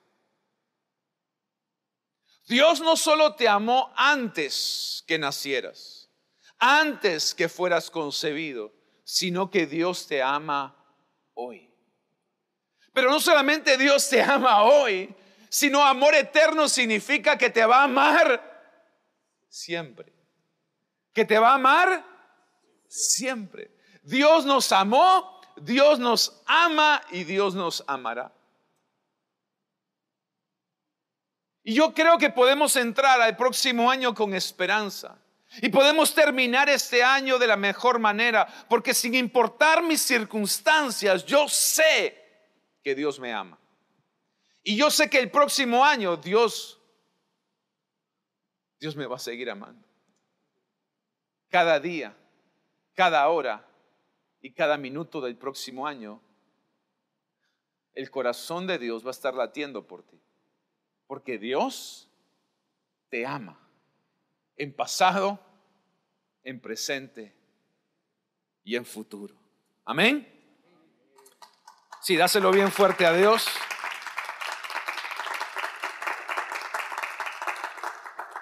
Dios 2.48 2.80
no 2.80 2.96
solo 2.96 3.36
te 3.36 3.48
amó 3.48 3.92
antes 3.96 5.04
que 5.06 5.18
nacieras, 5.18 6.10
antes 6.58 7.32
que 7.32 7.48
fueras 7.48 7.88
concebido, 7.88 8.72
sino 9.04 9.48
que 9.48 9.66
Dios 9.66 10.08
te 10.08 10.20
ama 10.20 10.76
hoy. 11.34 11.72
Pero 12.92 13.08
no 13.08 13.20
solamente 13.20 13.78
Dios 13.78 14.08
te 14.08 14.20
ama 14.20 14.64
hoy, 14.64 15.14
sino 15.48 15.84
amor 15.84 16.16
eterno 16.16 16.68
significa 16.68 17.38
que 17.38 17.48
te 17.48 17.64
va 17.64 17.82
a 17.82 17.84
amar 17.84 18.82
siempre. 19.48 20.12
Que 21.12 21.24
te 21.24 21.38
va 21.38 21.50
a 21.50 21.54
amar 21.54 22.04
siempre. 22.88 23.70
Dios 24.02 24.44
nos 24.44 24.72
amó, 24.72 25.40
Dios 25.56 26.00
nos 26.00 26.42
ama 26.46 27.00
y 27.12 27.22
Dios 27.22 27.54
nos 27.54 27.84
amará. 27.86 28.35
Y 31.68 31.74
yo 31.74 31.92
creo 31.92 32.16
que 32.16 32.30
podemos 32.30 32.76
entrar 32.76 33.20
al 33.20 33.36
próximo 33.36 33.90
año 33.90 34.14
con 34.14 34.32
esperanza. 34.34 35.18
Y 35.60 35.68
podemos 35.68 36.14
terminar 36.14 36.68
este 36.68 37.02
año 37.02 37.40
de 37.40 37.48
la 37.48 37.56
mejor 37.56 37.98
manera, 37.98 38.46
porque 38.68 38.94
sin 38.94 39.16
importar 39.16 39.82
mis 39.82 40.00
circunstancias, 40.00 41.26
yo 41.26 41.48
sé 41.48 42.16
que 42.84 42.94
Dios 42.94 43.18
me 43.18 43.32
ama. 43.32 43.58
Y 44.62 44.76
yo 44.76 44.92
sé 44.92 45.10
que 45.10 45.18
el 45.18 45.28
próximo 45.28 45.84
año 45.84 46.16
Dios, 46.16 46.80
Dios 48.78 48.94
me 48.94 49.06
va 49.06 49.16
a 49.16 49.18
seguir 49.18 49.50
amando. 49.50 49.84
Cada 51.48 51.80
día, 51.80 52.16
cada 52.94 53.26
hora 53.26 53.66
y 54.40 54.52
cada 54.52 54.76
minuto 54.76 55.20
del 55.20 55.34
próximo 55.34 55.84
año, 55.84 56.22
el 57.92 58.08
corazón 58.08 58.68
de 58.68 58.78
Dios 58.78 59.04
va 59.04 59.08
a 59.08 59.10
estar 59.10 59.34
latiendo 59.34 59.84
por 59.84 60.04
ti. 60.04 60.20
Porque 61.06 61.38
Dios 61.38 62.08
te 63.08 63.26
ama 63.26 63.58
en 64.56 64.74
pasado, 64.74 65.38
en 66.42 66.60
presente 66.60 67.34
y 68.64 68.76
en 68.76 68.84
futuro. 68.84 69.34
Amén. 69.84 70.32
Sí, 72.02 72.16
dáselo 72.16 72.50
bien 72.50 72.70
fuerte 72.70 73.06
a 73.06 73.12
Dios. 73.12 73.46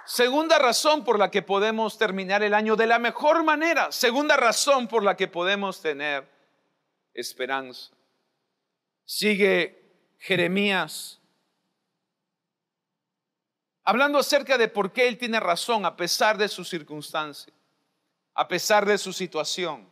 Segunda 0.06 0.58
razón 0.58 1.02
por 1.04 1.18
la 1.18 1.30
que 1.30 1.42
podemos 1.42 1.98
terminar 1.98 2.44
el 2.44 2.54
año 2.54 2.76
de 2.76 2.86
la 2.86 3.00
mejor 3.00 3.42
manera. 3.42 3.90
Segunda 3.90 4.36
razón 4.36 4.86
por 4.86 5.02
la 5.02 5.16
que 5.16 5.26
podemos 5.26 5.82
tener 5.82 6.30
esperanza. 7.14 7.90
Sigue 9.04 10.14
Jeremías 10.18 11.20
hablando 13.84 14.18
acerca 14.18 14.58
de 14.58 14.68
por 14.68 14.92
qué 14.92 15.06
él 15.06 15.18
tiene 15.18 15.38
razón 15.40 15.84
a 15.84 15.96
pesar 15.96 16.38
de 16.38 16.48
su 16.48 16.64
circunstancia, 16.64 17.52
a 18.34 18.48
pesar 18.48 18.86
de 18.86 18.98
su 18.98 19.12
situación, 19.12 19.86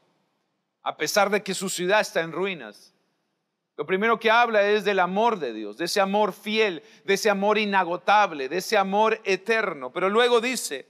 a 0.82 0.96
pesar 0.96 1.30
de 1.30 1.42
que 1.42 1.54
su 1.54 1.68
ciudad 1.68 2.00
está 2.00 2.20
en 2.20 2.32
ruinas. 2.32 2.92
Lo 3.76 3.86
primero 3.86 4.18
que 4.18 4.30
habla 4.30 4.62
es 4.62 4.84
del 4.84 4.98
amor 4.98 5.38
de 5.38 5.52
Dios, 5.52 5.76
de 5.76 5.86
ese 5.86 6.00
amor 6.00 6.32
fiel, 6.32 6.82
de 7.04 7.14
ese 7.14 7.30
amor 7.30 7.58
inagotable, 7.58 8.48
de 8.48 8.58
ese 8.58 8.76
amor 8.76 9.20
eterno. 9.24 9.92
Pero 9.92 10.10
luego 10.10 10.40
dice, 10.40 10.86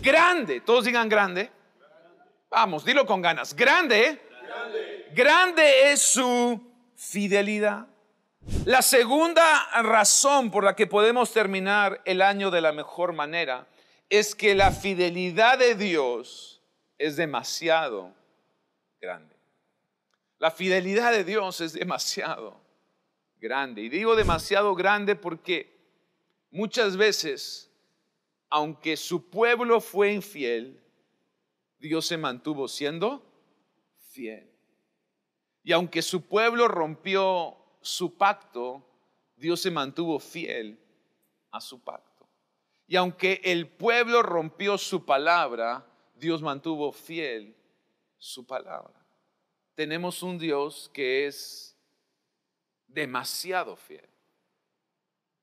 grande, 0.00 0.60
todos 0.60 0.84
digan 0.84 1.08
grande. 1.08 1.50
Vamos, 2.50 2.84
dilo 2.84 3.04
con 3.04 3.20
ganas. 3.20 3.54
Grande, 3.54 4.20
grande, 4.46 5.10
grande 5.12 5.92
es 5.92 6.02
su 6.02 6.60
fidelidad. 6.94 7.88
La 8.66 8.82
segunda 8.82 9.42
razón 9.82 10.50
por 10.50 10.64
la 10.64 10.76
que 10.76 10.86
podemos 10.86 11.32
terminar 11.32 12.02
el 12.04 12.22
año 12.22 12.50
de 12.50 12.60
la 12.60 12.72
mejor 12.72 13.12
manera 13.12 13.66
es 14.10 14.34
que 14.34 14.54
la 14.54 14.70
fidelidad 14.70 15.58
de 15.58 15.74
Dios 15.74 16.62
es 16.98 17.16
demasiado 17.16 18.14
grande. 19.00 19.34
La 20.38 20.50
fidelidad 20.50 21.12
de 21.12 21.24
Dios 21.24 21.60
es 21.60 21.72
demasiado 21.72 22.60
grande. 23.40 23.82
Y 23.82 23.88
digo 23.88 24.14
demasiado 24.14 24.74
grande 24.74 25.16
porque 25.16 25.74
muchas 26.50 26.96
veces, 26.96 27.70
aunque 28.50 28.96
su 28.96 29.30
pueblo 29.30 29.80
fue 29.80 30.12
infiel, 30.12 30.80
Dios 31.78 32.06
se 32.06 32.16
mantuvo 32.16 32.68
siendo 32.68 33.22
fiel. 34.10 34.50
Y 35.62 35.72
aunque 35.72 36.02
su 36.02 36.22
pueblo 36.22 36.68
rompió 36.68 37.63
su 37.84 38.16
pacto, 38.16 38.82
Dios 39.36 39.60
se 39.60 39.70
mantuvo 39.70 40.18
fiel 40.18 40.78
a 41.50 41.60
su 41.60 41.82
pacto. 41.82 42.26
Y 42.86 42.96
aunque 42.96 43.42
el 43.44 43.68
pueblo 43.68 44.22
rompió 44.22 44.78
su 44.78 45.04
palabra, 45.04 45.86
Dios 46.14 46.40
mantuvo 46.40 46.92
fiel 46.92 47.54
su 48.16 48.46
palabra. 48.46 49.06
Tenemos 49.74 50.22
un 50.22 50.38
Dios 50.38 50.90
que 50.94 51.26
es 51.26 51.76
demasiado 52.86 53.76
fiel. 53.76 54.08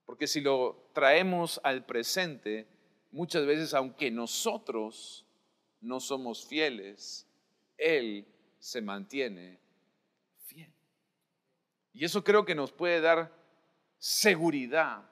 Porque 0.05 0.25
si 0.25 0.41
lo 0.41 0.89
traemos 0.93 1.61
al 1.63 1.85
presente, 1.85 2.67
muchas 3.11 3.45
veces, 3.45 3.75
aunque 3.75 4.09
nosotros 4.09 5.27
no 5.79 5.99
somos 5.99 6.45
fieles, 6.47 7.27
Él 7.77 8.25
se 8.57 8.81
mantiene 8.81 9.59
y 11.93 12.05
eso 12.05 12.23
creo 12.23 12.45
que 12.45 12.55
nos 12.55 12.71
puede 12.71 13.01
dar 13.01 13.31
seguridad 13.97 15.03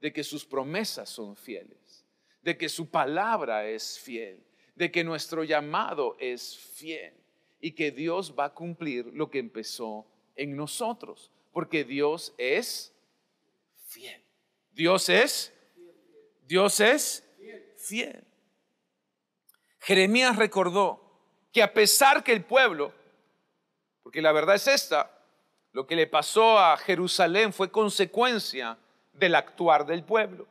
de 0.00 0.12
que 0.12 0.24
sus 0.24 0.44
promesas 0.44 1.08
son 1.08 1.36
fieles, 1.36 2.04
de 2.42 2.56
que 2.56 2.68
su 2.68 2.90
palabra 2.90 3.66
es 3.66 3.98
fiel, 3.98 4.42
de 4.74 4.90
que 4.90 5.04
nuestro 5.04 5.44
llamado 5.44 6.16
es 6.18 6.56
fiel 6.56 7.14
y 7.60 7.72
que 7.72 7.90
Dios 7.90 8.34
va 8.38 8.46
a 8.46 8.54
cumplir 8.54 9.06
lo 9.06 9.30
que 9.30 9.38
empezó 9.38 10.06
en 10.36 10.56
nosotros, 10.56 11.30
porque 11.52 11.84
Dios 11.84 12.34
es 12.38 12.92
fiel. 13.86 14.22
Dios 14.72 15.08
es, 15.08 15.52
Dios 16.46 16.80
es 16.80 17.24
fiel. 17.76 18.24
Jeremías 19.80 20.36
recordó 20.36 21.00
que 21.52 21.62
a 21.62 21.72
pesar 21.72 22.22
que 22.22 22.32
el 22.32 22.44
pueblo, 22.44 22.94
porque 24.02 24.22
la 24.22 24.32
verdad 24.32 24.56
es 24.56 24.66
esta, 24.66 25.19
lo 25.72 25.86
que 25.86 25.96
le 25.96 26.06
pasó 26.06 26.58
a 26.58 26.76
Jerusalén 26.76 27.52
fue 27.52 27.70
consecuencia 27.70 28.78
del 29.12 29.34
actuar 29.34 29.86
del 29.86 30.02
pueblo. 30.02 30.46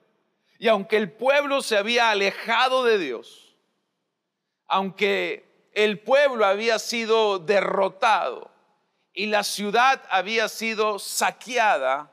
Y 0.58 0.68
aunque 0.68 0.98
el 0.98 1.12
pueblo 1.12 1.62
se 1.62 1.78
había 1.78 2.10
alejado 2.10 2.84
de 2.84 2.98
Dios, 2.98 3.56
aunque 4.68 5.46
el 5.74 6.00
pueblo 6.00 6.46
había 6.46 6.80
sido 6.80 7.40
derrotado 7.40 8.52
y 9.14 9.26
la 9.26 9.44
ciudad 9.44 10.02
había 10.10 10.48
sido 10.48 11.00
saqueada, 11.00 12.12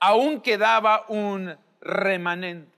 aún 0.00 0.40
quedaba 0.40 1.04
un 1.08 1.56
remanente. 1.80 2.76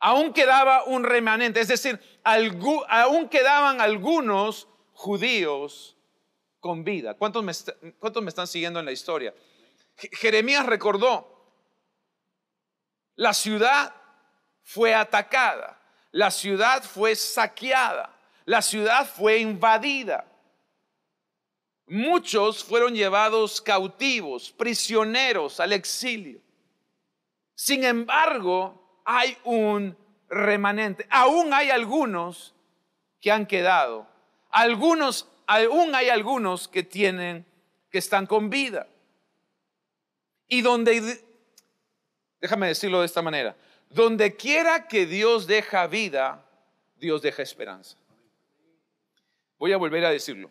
Aún 0.00 0.32
quedaba 0.32 0.84
un 0.84 1.02
remanente, 1.02 1.60
es 1.60 1.68
decir, 1.68 2.00
aún 2.22 3.28
quedaban 3.28 3.80
algunos 3.80 4.68
judíos 4.92 5.97
con 6.60 6.84
vida. 6.84 7.14
¿Cuántos 7.14 7.42
me, 7.42 7.52
¿Cuántos 7.98 8.22
me 8.22 8.28
están 8.28 8.46
siguiendo 8.46 8.80
en 8.80 8.86
la 8.86 8.92
historia? 8.92 9.34
Jeremías 9.96 10.66
recordó, 10.66 11.38
la 13.16 13.34
ciudad 13.34 13.94
fue 14.62 14.94
atacada, 14.94 15.80
la 16.12 16.30
ciudad 16.30 16.82
fue 16.82 17.16
saqueada, 17.16 18.14
la 18.44 18.62
ciudad 18.62 19.08
fue 19.08 19.38
invadida. 19.38 20.24
Muchos 21.86 22.62
fueron 22.62 22.94
llevados 22.94 23.60
cautivos, 23.60 24.52
prisioneros 24.52 25.58
al 25.58 25.72
exilio. 25.72 26.40
Sin 27.54 27.82
embargo, 27.82 29.00
hay 29.04 29.36
un 29.44 29.96
remanente. 30.28 31.06
Aún 31.10 31.52
hay 31.52 31.70
algunos 31.70 32.54
que 33.20 33.32
han 33.32 33.46
quedado. 33.46 34.06
Algunos, 34.50 35.26
aún 35.48 35.94
hay 35.94 36.10
algunos 36.10 36.68
que 36.68 36.82
tienen, 36.82 37.44
que 37.90 37.98
están 37.98 38.26
con 38.26 38.50
vida. 38.50 38.86
Y 40.46 40.60
donde, 40.60 41.24
déjame 42.40 42.68
decirlo 42.68 43.00
de 43.00 43.06
esta 43.06 43.22
manera, 43.22 43.56
donde 43.90 44.36
quiera 44.36 44.86
que 44.86 45.06
Dios 45.06 45.46
deja 45.46 45.86
vida, 45.86 46.44
Dios 46.96 47.22
deja 47.22 47.42
esperanza. 47.42 47.96
Voy 49.58 49.72
a 49.72 49.78
volver 49.78 50.04
a 50.04 50.10
decirlo. 50.10 50.50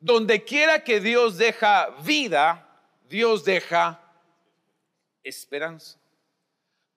Donde 0.00 0.42
quiera 0.42 0.82
que 0.82 1.00
Dios 1.00 1.38
deja 1.38 1.90
vida, 2.04 2.68
Dios 3.08 3.44
deja 3.44 4.00
esperanza. 5.22 5.98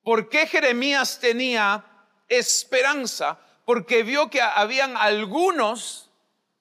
¿Por 0.04 0.30
qué 0.30 0.48
Jeremías 0.48 1.20
tenía 1.20 1.86
esperanza? 2.28 3.40
Porque 3.66 4.02
vio 4.02 4.30
que 4.30 4.42
habían 4.42 4.98
algunos, 4.98 6.05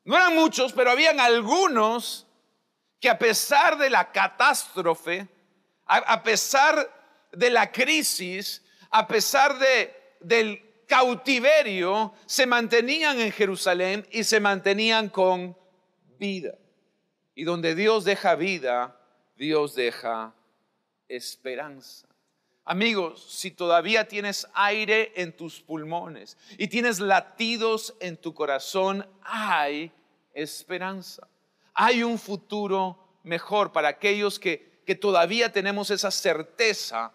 no 0.05 0.17
eran 0.17 0.35
muchos, 0.35 0.73
pero 0.73 0.91
habían 0.91 1.19
algunos 1.19 2.27
que 3.01 3.09
a 3.09 3.19
pesar 3.19 3.79
de 3.79 3.91
la 3.91 4.13
catástrofe, 4.13 5.29
a, 5.87 6.23
pesar 6.23 6.91
de 7.33 7.51
la 7.51 7.71
crisis, 7.71 8.63
a 8.91 9.07
pesar 9.07 9.59
de, 9.59 9.95
del 10.21 10.85
cautiverio, 10.87 12.15
se 12.27 12.47
mantenían 12.47 13.19
en 13.21 13.33
Jerusalén 13.33 14.07
y 14.11 14.25
se 14.25 14.41
mantenían 14.41 15.09
con 15.09 15.57
vida. 16.19 16.55
Y 17.35 17.45
donde 17.45 17.75
Dios 17.75 18.05
deja 18.05 18.35
vida, 18.35 18.99
Dios 19.37 19.75
deja 19.75 20.35
esperanza. 21.09 22.09
Amigos, 22.67 23.27
si 23.29 23.51
todavía 23.51 24.09
tienes 24.09 24.49
aire 24.55 25.13
en 25.17 25.37
tus 25.37 25.61
pulmones 25.61 26.39
y 26.57 26.69
tienes 26.69 26.99
latidos 26.99 27.95
en 28.01 28.17
tu 28.17 28.33
corazón, 28.33 29.07
hay 29.23 29.93
esperanza. 30.33 31.29
Hay 31.75 32.03
un 32.03 32.19
futuro 32.19 33.19
mejor 33.23 33.71
para 33.71 33.89
aquellos 33.89 34.39
que, 34.39 34.81
que 34.87 34.95
todavía 34.95 35.53
tenemos 35.53 35.91
esa 35.91 36.11
certeza, 36.11 37.13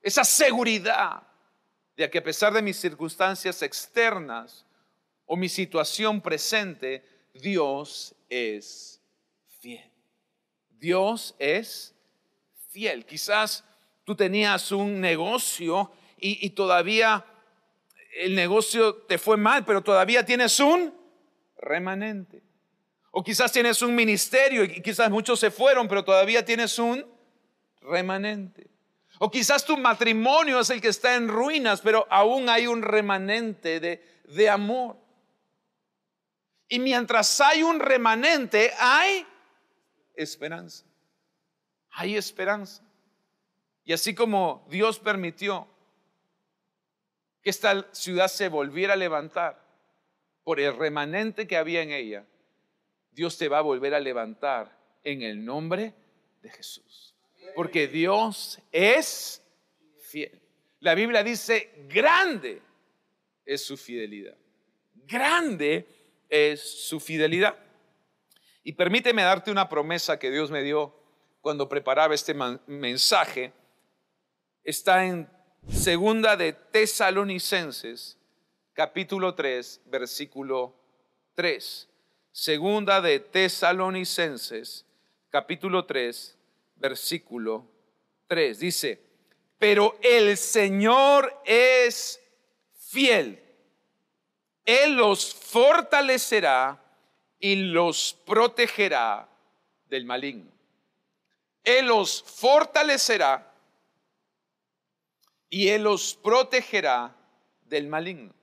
esa 0.00 0.24
seguridad 0.24 1.22
de 1.94 2.08
que 2.08 2.18
a 2.18 2.24
pesar 2.24 2.54
de 2.54 2.62
mis 2.62 2.78
circunstancias 2.78 3.60
externas 3.60 4.64
o 5.26 5.36
mi 5.36 5.50
situación 5.50 6.22
presente, 6.22 7.04
Dios 7.34 8.14
es 8.30 9.02
fiel. 9.60 9.90
Dios 10.70 11.34
es 11.38 11.94
fiel. 12.70 13.04
Quizás 13.04 13.62
tú 14.06 14.14
tenías 14.14 14.70
un 14.70 15.00
negocio 15.00 15.90
y, 16.16 16.48
todavía 16.50 17.26
el 18.18 18.34
negocio 18.34 18.94
te 18.94 19.18
fue 19.18 19.36
mal, 19.36 19.64
pero 19.66 19.82
todavía 19.82 20.24
tienes 20.24 20.60
un 20.60 20.94
remanente. 21.58 22.42
O 23.10 23.22
quizás 23.22 23.50
tienes 23.50 23.82
un 23.82 23.94
ministerio 23.94 24.62
y 24.62 24.80
quizás 24.80 25.10
muchos 25.10 25.40
se 25.40 25.50
fueron, 25.50 25.88
pero 25.88 26.04
todavía 26.04 26.44
tienes 26.44 26.78
un 26.78 27.04
remanente. 27.82 28.70
O 29.18 29.28
quizás 29.30 29.64
tu 29.64 29.76
matrimonio 29.76 30.60
es 30.60 30.70
el 30.70 30.80
que 30.80 30.88
está 30.88 31.16
en 31.16 31.26
ruinas, 31.26 31.80
pero 31.80 32.06
aún 32.08 32.48
hay 32.48 32.68
un 32.68 32.82
remanente 32.82 33.80
de, 33.80 34.02
de 34.24 34.48
amor. 34.48 34.96
Y 36.68 36.78
mientras 36.78 37.40
hay 37.40 37.64
un 37.64 37.80
remanente, 37.80 38.72
hay 38.78 39.26
esperanza. 40.14 40.84
Hay 41.90 42.16
esperanza. 42.16 42.85
Y 43.86 43.92
así 43.92 44.14
como 44.14 44.66
Dios 44.68 44.98
permitió 44.98 45.68
que 47.40 47.50
esta 47.50 47.86
ciudad 47.94 48.26
se 48.26 48.48
volviera 48.48 48.94
a 48.94 48.96
levantar 48.96 49.64
por 50.42 50.58
el 50.58 50.76
remanente 50.76 51.46
que 51.46 51.56
había 51.56 51.82
en 51.82 51.92
ella, 51.92 52.26
Dios 53.12 53.38
te 53.38 53.48
va 53.48 53.58
a 53.58 53.62
volver 53.62 53.94
a 53.94 54.00
levantar 54.00 54.76
en 55.04 55.22
el 55.22 55.44
nombre 55.44 55.94
de 56.42 56.50
Jesús. 56.50 57.14
Porque 57.54 57.86
Dios 57.86 58.60
es 58.72 59.40
fiel. 60.00 60.42
La 60.80 60.96
Biblia 60.96 61.22
dice, 61.22 61.86
grande 61.88 62.60
es 63.44 63.64
su 63.64 63.76
fidelidad. 63.76 64.36
Grande 64.94 65.86
es 66.28 66.88
su 66.88 66.98
fidelidad. 66.98 67.56
Y 68.64 68.72
permíteme 68.72 69.22
darte 69.22 69.52
una 69.52 69.68
promesa 69.68 70.18
que 70.18 70.32
Dios 70.32 70.50
me 70.50 70.64
dio 70.64 70.92
cuando 71.40 71.68
preparaba 71.68 72.16
este 72.16 72.34
mensaje 72.34 73.52
está 74.66 75.04
en 75.04 75.30
segunda 75.70 76.36
de 76.36 76.52
Tesalonicenses, 76.52 78.18
capítulo 78.72 79.34
3, 79.34 79.80
versículo 79.86 80.74
3. 81.34 81.88
Segunda 82.32 83.00
de 83.00 83.20
Tesalonicenses, 83.20 84.84
capítulo 85.30 85.86
3, 85.86 86.36
versículo 86.74 87.64
3. 88.26 88.58
Dice, 88.58 89.00
pero 89.56 89.96
el 90.02 90.36
Señor 90.36 91.40
es 91.44 92.20
fiel. 92.76 93.40
Él 94.64 94.96
los 94.96 95.32
fortalecerá 95.32 96.82
y 97.38 97.54
los 97.54 98.18
protegerá 98.26 99.28
del 99.88 100.04
maligno. 100.04 100.50
Él 101.62 101.86
los 101.86 102.20
fortalecerá 102.20 103.52
y 105.50 105.68
Él 105.68 105.84
los 105.84 106.14
protegerá 106.14 107.16
del 107.64 107.88
maligno. 107.88 108.34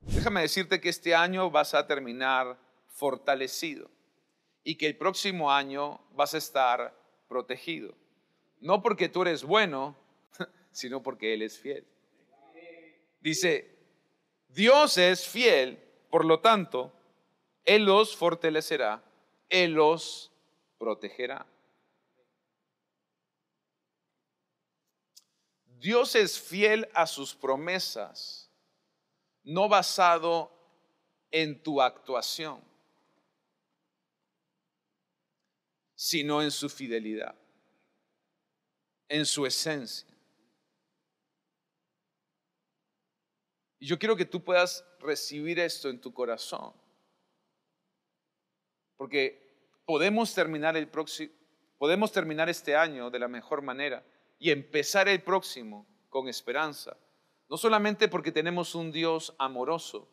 Déjame 0.00 0.42
decirte 0.42 0.80
que 0.80 0.88
este 0.88 1.14
año 1.14 1.50
vas 1.50 1.74
a 1.74 1.86
terminar 1.86 2.58
fortalecido 2.88 3.90
y 4.64 4.76
que 4.76 4.86
el 4.86 4.96
próximo 4.96 5.52
año 5.52 6.00
vas 6.12 6.34
a 6.34 6.38
estar 6.38 6.96
protegido. 7.28 7.94
No 8.60 8.82
porque 8.82 9.08
tú 9.08 9.22
eres 9.22 9.44
bueno, 9.44 9.96
sino 10.72 11.02
porque 11.02 11.34
Él 11.34 11.42
es 11.42 11.58
fiel. 11.58 11.86
Dice, 13.20 13.72
Dios 14.48 14.98
es 14.98 15.28
fiel, 15.28 15.78
por 16.10 16.24
lo 16.24 16.40
tanto, 16.40 16.92
Él 17.64 17.84
los 17.84 18.16
fortalecerá, 18.16 19.02
Él 19.48 19.72
los 19.72 20.32
protegerá. 20.78 21.46
Dios 25.82 26.14
es 26.14 26.40
fiel 26.40 26.88
a 26.94 27.08
sus 27.08 27.34
promesas, 27.34 28.48
no 29.42 29.68
basado 29.68 30.48
en 31.28 31.60
tu 31.60 31.82
actuación, 31.82 32.62
sino 35.96 36.40
en 36.40 36.52
su 36.52 36.68
fidelidad, 36.70 37.34
en 39.08 39.26
su 39.26 39.44
esencia. 39.44 40.08
Y 43.80 43.86
yo 43.88 43.98
quiero 43.98 44.14
que 44.14 44.24
tú 44.24 44.40
puedas 44.40 44.84
recibir 45.00 45.58
esto 45.58 45.90
en 45.90 46.00
tu 46.00 46.14
corazón, 46.14 46.72
porque 48.96 49.82
podemos 49.84 50.32
terminar 50.32 50.76
el 50.76 50.86
próximo, 50.86 51.32
podemos 51.76 52.12
terminar 52.12 52.48
este 52.48 52.76
año 52.76 53.10
de 53.10 53.18
la 53.18 53.26
mejor 53.26 53.62
manera 53.62 54.06
y 54.42 54.50
empezar 54.50 55.08
el 55.08 55.22
próximo 55.22 55.86
con 56.08 56.28
esperanza. 56.28 56.96
No 57.48 57.56
solamente 57.56 58.08
porque 58.08 58.32
tenemos 58.32 58.74
un 58.74 58.90
Dios 58.90 59.36
amoroso, 59.38 60.08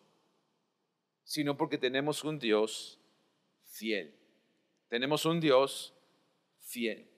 sino 1.24 1.58
porque 1.58 1.80
tenemos 1.80 2.24
un 2.24 2.38
Dios 2.38 3.00
fiel. 3.64 4.16
Tenemos 4.88 5.26
un 5.26 5.40
Dios 5.40 5.96
fiel. 6.60 7.10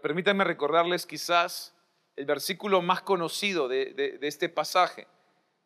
Permítanme 0.00 0.44
recordarles 0.44 1.04
quizás 1.04 1.74
el 2.16 2.24
versículo 2.24 2.80
más 2.80 3.02
conocido 3.02 3.68
de 3.68 4.18
este 4.22 4.48
pasaje 4.48 5.06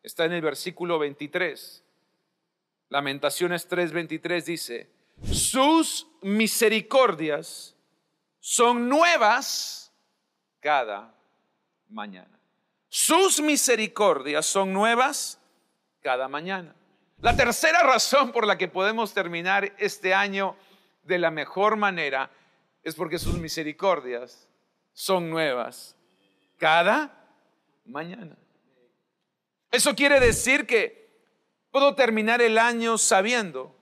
está 0.03 0.25
en 0.25 0.33
el 0.33 0.41
versículo 0.41 0.99
23. 0.99 1.81
Lamentaciones 2.89 3.69
3:23 3.69 4.43
dice, 4.43 4.89
sus 5.31 6.07
misericordias 6.21 7.77
son 8.41 8.89
nuevas 8.89 9.88
cada 10.59 11.13
mañana. 11.89 12.39
Sus 12.87 13.41
misericordias 13.41 14.45
son 14.45 14.73
nuevas 14.73 15.39
cada 16.01 16.27
mañana. 16.27 16.75
La 17.21 17.35
tercera 17.35 17.83
razón 17.83 18.31
por 18.31 18.47
la 18.47 18.57
que 18.57 18.67
podemos 18.67 19.13
terminar 19.13 19.73
este 19.77 20.13
año 20.13 20.55
de 21.03 21.19
la 21.19 21.31
mejor 21.31 21.75
manera 21.75 22.31
es 22.83 22.95
porque 22.95 23.19
sus 23.19 23.37
misericordias 23.37 24.47
son 24.93 25.29
nuevas 25.29 25.95
cada 26.57 27.27
mañana. 27.85 28.37
Eso 29.71 29.95
quiere 29.95 30.19
decir 30.19 30.65
que 30.65 31.09
puedo 31.71 31.93
terminar 31.93 32.41
el 32.41 32.57
año 32.57 32.97
sabiendo 32.97 33.75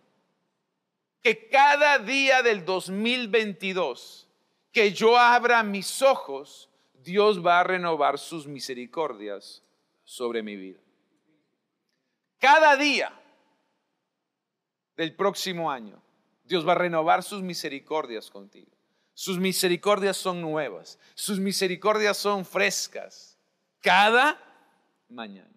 que 1.21 1.47
cada 1.47 1.99
día 1.99 2.41
del 2.41 2.65
2022 2.65 4.27
que 4.71 4.93
yo 4.93 5.17
abra 5.17 5.63
mis 5.63 6.01
ojos, 6.01 6.66
Dios 7.07 7.41
va 7.43 7.61
a 7.61 7.63
renovar 7.63 8.19
sus 8.19 8.47
misericordias 8.47 9.63
sobre 10.03 10.43
mi 10.43 10.57
vida. 10.57 10.79
Cada 12.37 12.75
día 12.75 13.13
del 14.97 15.15
próximo 15.15 15.71
año, 15.71 16.01
Dios 16.43 16.67
va 16.67 16.73
a 16.73 16.75
renovar 16.75 17.23
sus 17.23 17.41
misericordias 17.41 18.29
contigo. 18.29 18.73
Sus 19.13 19.39
misericordias 19.39 20.17
son 20.17 20.41
nuevas, 20.41 20.99
sus 21.15 21.39
misericordias 21.39 22.17
son 22.17 22.43
frescas 22.43 23.37
cada 23.81 24.37
mañana. 25.07 25.55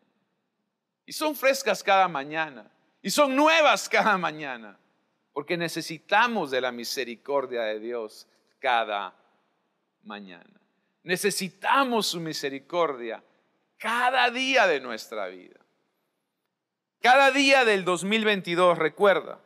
Y 1.05 1.13
son 1.13 1.35
frescas 1.35 1.83
cada 1.83 2.07
mañana. 2.07 2.71
Y 3.03 3.11
son 3.11 3.35
nuevas 3.35 3.89
cada 3.89 4.17
mañana. 4.17 4.79
Porque 5.33 5.57
necesitamos 5.57 6.53
de 6.53 6.61
la 6.61 6.71
misericordia 6.71 7.63
de 7.63 7.81
Dios 7.81 8.29
cada 8.61 9.17
mañana. 10.05 10.60
Necesitamos 11.03 12.07
su 12.09 12.21
misericordia 12.21 13.23
cada 13.79 14.31
día 14.31 14.67
de 14.67 14.81
nuestra 14.81 15.29
vida. 15.29 15.59
Cada 17.01 17.31
día 17.31 17.65
del 17.65 17.85
2022, 17.85 18.77
recuerda, 18.77 19.41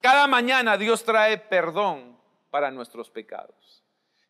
cada 0.00 0.26
mañana 0.26 0.78
Dios 0.78 1.04
trae 1.04 1.36
perdón 1.36 2.16
para 2.50 2.70
nuestros 2.70 3.10
pecados. 3.10 3.82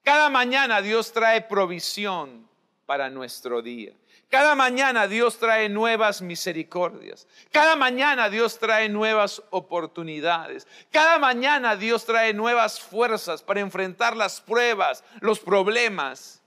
Cada 0.02 0.28
mañana 0.30 0.82
Dios 0.82 1.12
trae 1.12 1.42
provisión 1.42 2.48
para 2.86 3.10
nuestro 3.10 3.62
día. 3.62 3.92
Cada 4.28 4.56
mañana 4.56 5.06
Dios 5.06 5.38
trae 5.38 5.68
nuevas 5.68 6.20
misericordias. 6.20 7.28
Cada 7.52 7.76
mañana 7.76 8.28
Dios 8.28 8.58
trae 8.58 8.88
nuevas 8.88 9.40
oportunidades. 9.50 10.66
Cada 10.90 11.18
mañana 11.18 11.76
Dios 11.76 12.04
trae 12.04 12.34
nuevas 12.34 12.80
fuerzas 12.80 13.42
para 13.42 13.60
enfrentar 13.60 14.16
las 14.16 14.40
pruebas, 14.40 15.04
los 15.20 15.38
problemas 15.38 16.42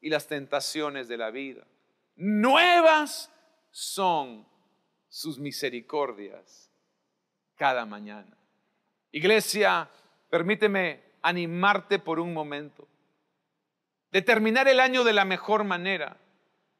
y 0.00 0.10
las 0.10 0.26
tentaciones 0.26 1.06
de 1.06 1.18
la 1.18 1.30
vida. 1.30 1.64
Nuevas 2.16 3.30
son 3.70 4.46
sus 5.08 5.38
misericordias 5.38 6.70
cada 7.56 7.86
mañana. 7.86 8.36
Iglesia, 9.12 9.88
permíteme 10.30 11.00
animarte 11.22 12.00
por 12.00 12.18
un 12.18 12.34
momento. 12.34 12.88
De 14.10 14.22
terminar 14.22 14.66
el 14.66 14.80
año 14.80 15.04
de 15.04 15.12
la 15.12 15.24
mejor 15.24 15.62
manera 15.62 16.16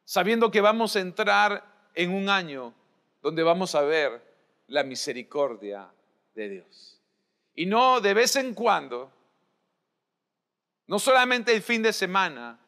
sabiendo 0.03 0.51
que 0.51 0.61
vamos 0.61 0.95
a 0.95 0.99
entrar 0.99 1.89
en 1.95 2.13
un 2.13 2.29
año 2.29 2.73
donde 3.21 3.43
vamos 3.43 3.75
a 3.75 3.81
ver 3.81 4.21
la 4.67 4.83
misericordia 4.83 5.91
de 6.33 6.49
Dios. 6.49 7.01
Y 7.53 7.65
no 7.65 8.01
de 8.01 8.13
vez 8.13 8.35
en 8.35 8.53
cuando, 8.53 9.11
no 10.87 10.99
solamente 10.99 11.53
el 11.53 11.61
fin 11.61 11.81
de 11.81 11.93
semana 11.93 12.59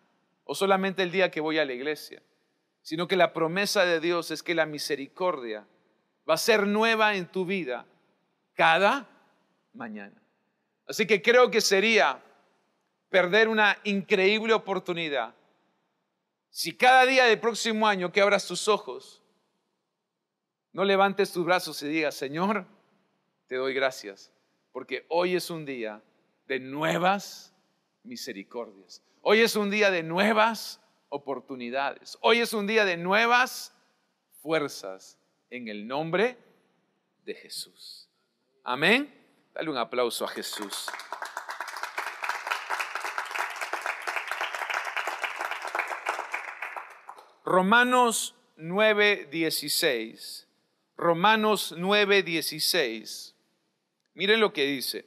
o 0.44 0.56
solamente 0.56 1.04
el 1.04 1.12
día 1.12 1.32
que 1.32 1.42
voy 1.42 1.58
a 1.60 1.66
la 1.66 1.74
iglesia, 1.74 2.22
sino 2.82 3.08
que 3.08 3.16
la 3.16 3.34
promesa 3.34 3.86
de 3.86 4.00
Dios 4.00 4.32
es 4.32 4.44
que 4.44 4.54
la 4.54 4.66
misericordia 4.66 5.66
va 6.30 6.34
a 6.36 6.38
ser 6.38 6.68
nueva 6.68 7.16
en 7.16 7.28
tu 7.28 7.46
vida 7.46 7.86
cada 8.54 9.08
mañana. 9.74 10.22
Así 10.86 11.08
que 11.08 11.22
creo 11.22 11.50
que 11.50 11.62
sería 11.62 12.22
perder 13.10 13.48
una 13.48 13.78
increíble 13.84 14.54
oportunidad 14.54 15.34
si 16.54 16.78
cada 16.78 17.08
día 17.08 17.26
del 17.26 17.40
próximo 17.40 17.88
año 17.88 18.12
que 18.12 18.22
abras 18.22 18.46
tus 18.46 18.68
ojos, 18.68 19.24
no 20.72 20.84
levantes 20.86 21.34
tus 21.34 21.44
brazos 21.44 21.82
y 21.82 21.88
digas, 21.88 22.14
Señor, 22.14 22.68
te 23.48 23.56
doy 23.56 23.74
gracias, 23.74 24.32
porque 24.72 25.04
hoy 25.10 25.36
es 25.36 25.50
un 25.50 25.66
día 25.66 26.04
de 26.46 26.60
nuevas 26.60 27.56
misericordias. 28.04 29.02
Hoy 29.24 29.40
es 29.40 29.56
un 29.56 29.72
día 29.72 29.90
de 29.90 30.04
nuevas 30.04 30.80
oportunidades. 31.10 32.20
Hoy 32.22 32.42
es 32.42 32.54
un 32.54 32.68
día 32.68 32.86
de 32.86 32.98
nuevas 32.98 33.76
fuerzas 34.44 35.18
en 35.50 35.70
el 35.70 35.88
nombre 35.88 36.38
de 37.26 37.34
Jesús. 37.34 38.08
Amén. 38.64 39.12
Dale 39.56 39.72
un 39.72 39.78
aplauso 39.78 40.24
a 40.24 40.28
Jesús. 40.28 40.88
Romanos 47.44 48.36
9:16. 48.58 50.48
Romanos 50.96 51.74
9:16. 51.78 53.34
Miren 54.14 54.40
lo 54.40 54.54
que 54.54 54.66
dice. 54.66 55.06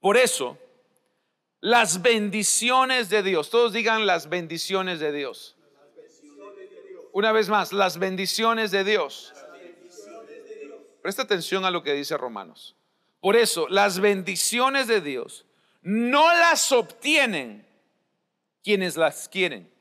Por 0.00 0.16
eso, 0.16 0.58
las 1.60 2.02
bendiciones 2.02 3.08
de 3.08 3.22
Dios, 3.22 3.48
todos 3.48 3.72
digan 3.72 4.04
las 4.06 4.28
bendiciones 4.28 5.00
de 5.00 5.12
Dios. 5.12 5.56
Una 7.12 7.32
vez 7.32 7.48
más, 7.48 7.72
las 7.72 7.98
bendiciones 7.98 8.70
de 8.70 8.84
Dios. 8.84 9.32
Presta 11.00 11.22
atención 11.22 11.64
a 11.64 11.70
lo 11.70 11.82
que 11.82 11.92
dice 11.92 12.16
Romanos. 12.16 12.76
Por 13.20 13.36
eso, 13.36 13.68
las 13.68 14.00
bendiciones 14.00 14.86
de 14.88 15.00
Dios 15.00 15.46
no 15.80 16.26
las 16.34 16.72
obtienen 16.72 17.66
quienes 18.62 18.96
las 18.96 19.28
quieren 19.28 19.73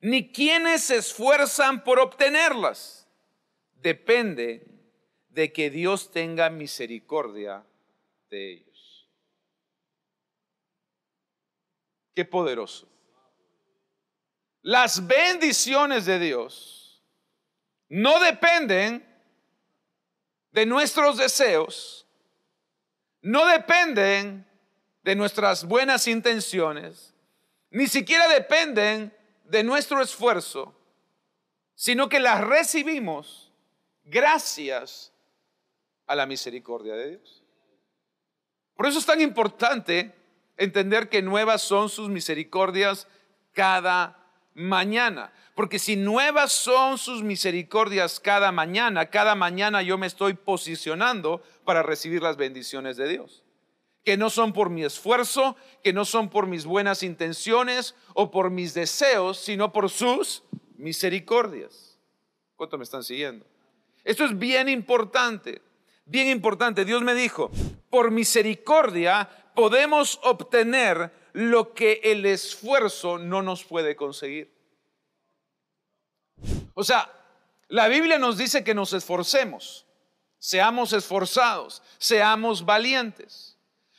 ni 0.00 0.30
quienes 0.32 0.84
se 0.84 0.96
esfuerzan 0.96 1.82
por 1.82 1.98
obtenerlas. 1.98 3.08
Depende 3.74 4.66
de 5.28 5.52
que 5.52 5.70
Dios 5.70 6.10
tenga 6.10 6.50
misericordia 6.50 7.64
de 8.30 8.52
ellos. 8.52 9.08
Qué 12.14 12.24
poderoso. 12.24 12.88
Las 14.62 15.06
bendiciones 15.06 16.04
de 16.04 16.18
Dios 16.18 17.02
no 17.88 18.20
dependen 18.20 19.06
de 20.50 20.66
nuestros 20.66 21.16
deseos, 21.16 22.06
no 23.22 23.46
dependen 23.46 24.46
de 25.04 25.14
nuestras 25.14 25.64
buenas 25.64 26.08
intenciones, 26.08 27.14
ni 27.70 27.86
siquiera 27.86 28.28
dependen 28.28 29.16
de 29.48 29.64
nuestro 29.64 30.00
esfuerzo, 30.02 30.74
sino 31.74 32.08
que 32.08 32.20
las 32.20 32.40
recibimos 32.42 33.50
gracias 34.04 35.12
a 36.06 36.14
la 36.14 36.26
misericordia 36.26 36.94
de 36.94 37.10
Dios. 37.10 37.42
Por 38.76 38.86
eso 38.86 38.98
es 38.98 39.06
tan 39.06 39.20
importante 39.20 40.14
entender 40.56 41.08
que 41.08 41.22
nuevas 41.22 41.62
son 41.62 41.88
sus 41.88 42.08
misericordias 42.08 43.08
cada 43.52 44.18
mañana. 44.54 45.32
Porque 45.54 45.78
si 45.78 45.96
nuevas 45.96 46.52
son 46.52 46.98
sus 46.98 47.22
misericordias 47.22 48.20
cada 48.20 48.52
mañana, 48.52 49.10
cada 49.10 49.34
mañana 49.34 49.82
yo 49.82 49.98
me 49.98 50.06
estoy 50.06 50.34
posicionando 50.34 51.42
para 51.64 51.82
recibir 51.82 52.22
las 52.22 52.36
bendiciones 52.36 52.96
de 52.96 53.08
Dios 53.08 53.42
que 54.08 54.16
no 54.16 54.30
son 54.30 54.54
por 54.54 54.70
mi 54.70 54.84
esfuerzo, 54.84 55.54
que 55.84 55.92
no 55.92 56.06
son 56.06 56.30
por 56.30 56.46
mis 56.46 56.64
buenas 56.64 57.02
intenciones 57.02 57.94
o 58.14 58.30
por 58.30 58.48
mis 58.48 58.72
deseos, 58.72 59.36
sino 59.36 59.70
por 59.70 59.90
sus 59.90 60.44
misericordias. 60.78 61.98
¿Cuánto 62.56 62.78
me 62.78 62.84
están 62.84 63.04
siguiendo? 63.04 63.44
Esto 64.04 64.24
es 64.24 64.38
bien 64.38 64.70
importante, 64.70 65.60
bien 66.06 66.28
importante. 66.28 66.86
Dios 66.86 67.02
me 67.02 67.12
dijo, 67.12 67.50
por 67.90 68.10
misericordia 68.10 69.28
podemos 69.54 70.18
obtener 70.22 71.12
lo 71.34 71.74
que 71.74 72.00
el 72.02 72.24
esfuerzo 72.24 73.18
no 73.18 73.42
nos 73.42 73.62
puede 73.62 73.94
conseguir. 73.94 74.50
O 76.72 76.82
sea, 76.82 77.12
la 77.68 77.88
Biblia 77.88 78.18
nos 78.18 78.38
dice 78.38 78.64
que 78.64 78.74
nos 78.74 78.94
esforcemos, 78.94 79.84
seamos 80.38 80.94
esforzados, 80.94 81.82
seamos 81.98 82.64
valientes. 82.64 83.47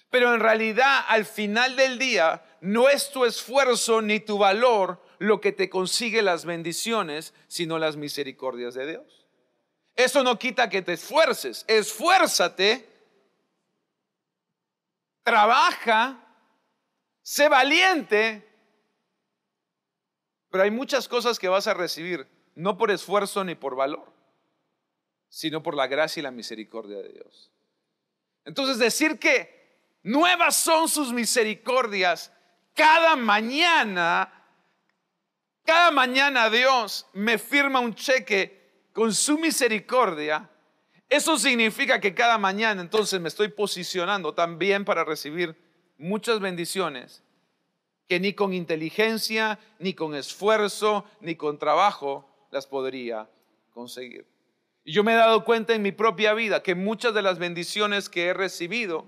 Pero 0.09 0.33
en 0.33 0.39
realidad, 0.39 1.05
al 1.07 1.25
final 1.25 1.75
del 1.75 1.99
día, 1.99 2.43
no 2.61 2.89
es 2.89 3.11
tu 3.11 3.25
esfuerzo 3.25 4.01
ni 4.01 4.19
tu 4.19 4.37
valor 4.37 5.01
lo 5.19 5.39
que 5.39 5.51
te 5.51 5.69
consigue 5.69 6.21
las 6.21 6.45
bendiciones, 6.45 7.33
sino 7.47 7.77
las 7.77 7.95
misericordias 7.95 8.73
de 8.73 8.87
Dios. 8.87 9.27
Eso 9.95 10.23
no 10.23 10.39
quita 10.39 10.69
que 10.69 10.81
te 10.81 10.93
esfuerces. 10.93 11.65
Esfuérzate, 11.67 12.87
trabaja, 15.23 16.25
sé 17.21 17.49
valiente, 17.49 18.47
pero 20.49 20.63
hay 20.63 20.71
muchas 20.71 21.07
cosas 21.07 21.37
que 21.37 21.49
vas 21.49 21.67
a 21.67 21.73
recibir, 21.73 22.27
no 22.55 22.77
por 22.77 22.91
esfuerzo 22.91 23.43
ni 23.43 23.55
por 23.55 23.75
valor, 23.75 24.11
sino 25.27 25.61
por 25.61 25.75
la 25.75 25.87
gracia 25.87 26.21
y 26.21 26.23
la 26.23 26.31
misericordia 26.31 26.97
de 26.97 27.09
Dios. 27.09 27.51
Entonces 28.45 28.79
decir 28.79 29.19
que 29.19 29.58
nuevas 30.03 30.55
son 30.55 30.87
sus 30.87 31.11
misericordias 31.11 32.31
cada 32.79 33.17
mañana, 33.17 34.31
cada 35.65 35.91
mañana 35.91 36.49
Dios 36.49 37.05
me 37.11 37.37
firma 37.37 37.81
un 37.81 37.93
cheque 37.93 38.87
con 38.93 39.13
su 39.13 39.37
misericordia, 39.37 40.49
eso 41.09 41.37
significa 41.37 41.99
que 41.99 42.13
cada 42.13 42.37
mañana 42.37 42.81
entonces 42.81 43.19
me 43.19 43.27
estoy 43.27 43.49
posicionando 43.49 44.33
también 44.33 44.85
para 44.85 45.03
recibir 45.03 45.55
muchas 45.97 46.39
bendiciones 46.39 47.21
que 48.07 48.21
ni 48.21 48.33
con 48.33 48.53
inteligencia, 48.53 49.59
ni 49.79 49.93
con 49.93 50.15
esfuerzo, 50.15 51.03
ni 51.19 51.35
con 51.35 51.59
trabajo 51.59 52.29
las 52.49 52.65
podría 52.65 53.29
conseguir. 53.71 54.25
Y 54.85 54.93
yo 54.93 55.03
me 55.03 55.11
he 55.11 55.15
dado 55.15 55.43
cuenta 55.43 55.75
en 55.75 55.81
mi 55.81 55.91
propia 55.91 56.33
vida 56.33 56.63
que 56.63 56.75
muchas 56.75 57.13
de 57.13 57.23
las 57.23 57.39
bendiciones 57.39 58.07
que 58.07 58.27
he 58.27 58.33
recibido 58.33 59.05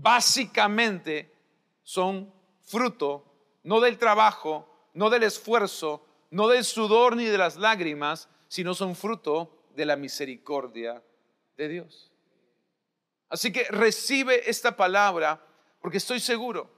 básicamente 0.00 1.32
son 1.82 2.32
fruto 2.62 3.24
no 3.62 3.80
del 3.80 3.98
trabajo, 3.98 4.90
no 4.94 5.10
del 5.10 5.24
esfuerzo, 5.24 6.06
no 6.30 6.48
del 6.48 6.64
sudor 6.64 7.16
ni 7.16 7.26
de 7.26 7.38
las 7.38 7.56
lágrimas, 7.56 8.28
sino 8.48 8.74
son 8.74 8.96
fruto 8.96 9.64
de 9.74 9.84
la 9.84 9.96
misericordia 9.96 11.02
de 11.56 11.68
Dios. 11.68 12.10
Así 13.28 13.52
que 13.52 13.64
recibe 13.64 14.48
esta 14.48 14.76
palabra 14.76 15.44
porque 15.80 15.98
estoy 15.98 16.20
seguro 16.20 16.70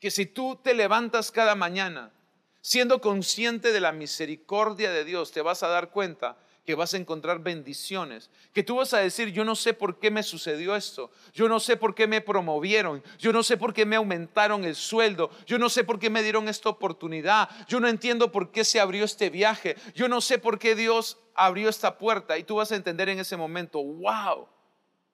que 0.00 0.10
si 0.10 0.26
tú 0.26 0.56
te 0.56 0.74
levantas 0.74 1.30
cada 1.30 1.54
mañana 1.54 2.12
siendo 2.60 3.00
consciente 3.00 3.72
de 3.72 3.80
la 3.80 3.92
misericordia 3.92 4.90
de 4.90 5.04
Dios, 5.04 5.32
te 5.32 5.42
vas 5.42 5.62
a 5.62 5.68
dar 5.68 5.90
cuenta 5.90 6.38
que 6.66 6.74
vas 6.74 6.92
a 6.94 6.96
encontrar 6.96 7.38
bendiciones, 7.38 8.28
que 8.52 8.64
tú 8.64 8.76
vas 8.76 8.92
a 8.92 8.98
decir, 8.98 9.28
yo 9.28 9.44
no 9.44 9.54
sé 9.54 9.72
por 9.72 10.00
qué 10.00 10.10
me 10.10 10.24
sucedió 10.24 10.74
esto, 10.74 11.12
yo 11.32 11.48
no 11.48 11.60
sé 11.60 11.76
por 11.76 11.94
qué 11.94 12.08
me 12.08 12.20
promovieron, 12.20 13.04
yo 13.18 13.32
no 13.32 13.44
sé 13.44 13.56
por 13.56 13.72
qué 13.72 13.86
me 13.86 13.94
aumentaron 13.94 14.64
el 14.64 14.74
sueldo, 14.74 15.30
yo 15.46 15.58
no 15.58 15.68
sé 15.68 15.84
por 15.84 16.00
qué 16.00 16.10
me 16.10 16.24
dieron 16.24 16.48
esta 16.48 16.68
oportunidad, 16.68 17.48
yo 17.68 17.78
no 17.78 17.86
entiendo 17.86 18.32
por 18.32 18.50
qué 18.50 18.64
se 18.64 18.80
abrió 18.80 19.04
este 19.04 19.30
viaje, 19.30 19.76
yo 19.94 20.08
no 20.08 20.20
sé 20.20 20.38
por 20.38 20.58
qué 20.58 20.74
Dios 20.74 21.18
abrió 21.34 21.68
esta 21.68 21.98
puerta 21.98 22.36
y 22.36 22.42
tú 22.42 22.56
vas 22.56 22.72
a 22.72 22.76
entender 22.76 23.08
en 23.10 23.20
ese 23.20 23.36
momento, 23.36 23.80
wow, 23.80 24.48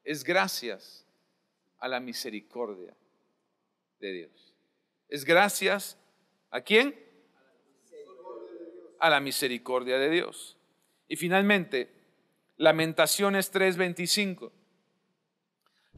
es 0.02 0.24
gracias 0.24 1.06
a 1.78 1.86
la 1.86 2.00
misericordia 2.00 2.96
de 4.00 4.12
Dios. 4.12 4.54
Es 5.06 5.26
gracias 5.26 5.98
a 6.50 6.62
quién? 6.62 6.98
A 8.98 9.10
la 9.10 9.20
misericordia 9.20 9.98
de 9.98 10.08
Dios. 10.08 10.56
Y 11.12 11.16
finalmente, 11.16 11.92
Lamentaciones 12.56 13.52
3:25. 13.52 14.50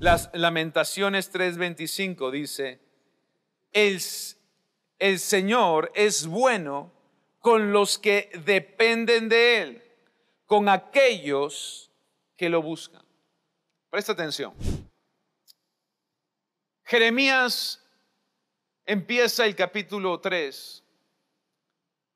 Las 0.01 0.29
Lamentaciones 0.35 1.33
3:25 1.33 2.33
dice, 2.33 2.81
el, 3.71 4.03
el 4.99 5.21
Señor 5.21 5.93
es 5.95 6.27
bueno 6.27 6.93
con 7.39 7.71
los 7.71 7.97
que 7.97 8.29
dependen 8.45 9.29
de 9.29 9.63
Él, 9.63 9.83
con 10.47 10.69
aquellos 10.69 11.93
que 12.37 12.49
lo 12.49 12.61
buscan. 12.61 13.05
Presta 13.91 14.15
atención. 14.15 14.53
Jeremías 16.83 17.81
empieza 18.85 19.47
el 19.47 19.55
capítulo 19.55 20.19
3 20.19 20.83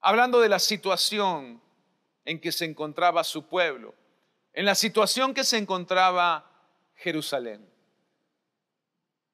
hablando 0.00 0.40
de 0.40 0.48
la 0.48 0.58
situación 0.58 1.67
en 2.28 2.38
que 2.38 2.52
se 2.52 2.66
encontraba 2.66 3.24
su 3.24 3.48
pueblo, 3.48 3.94
en 4.52 4.66
la 4.66 4.74
situación 4.74 5.32
que 5.32 5.44
se 5.44 5.56
encontraba 5.56 6.44
Jerusalén. 6.94 7.66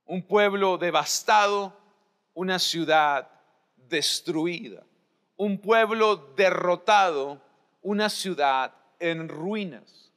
Un 0.04 0.22
pueblo 0.22 0.78
devastado, 0.78 1.76
una 2.35 2.61
ciudad 2.61 3.28
destruida, 3.76 4.85
un 5.37 5.59
pueblo 5.59 6.35
derrotado, 6.37 7.42
una 7.83 8.09
ciudad 8.09 8.72
en 9.00 9.28
ruinas. 9.28 10.12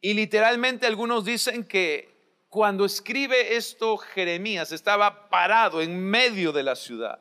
Y 0.00 0.14
literalmente 0.14 0.86
algunos 0.86 1.26
dicen 1.26 1.64
que 1.64 2.46
cuando 2.48 2.86
escribe 2.86 3.56
esto 3.56 3.98
Jeremías 3.98 4.72
estaba 4.72 5.28
parado 5.28 5.82
en 5.82 6.02
medio 6.02 6.50
de 6.50 6.62
la 6.62 6.76
ciudad, 6.76 7.20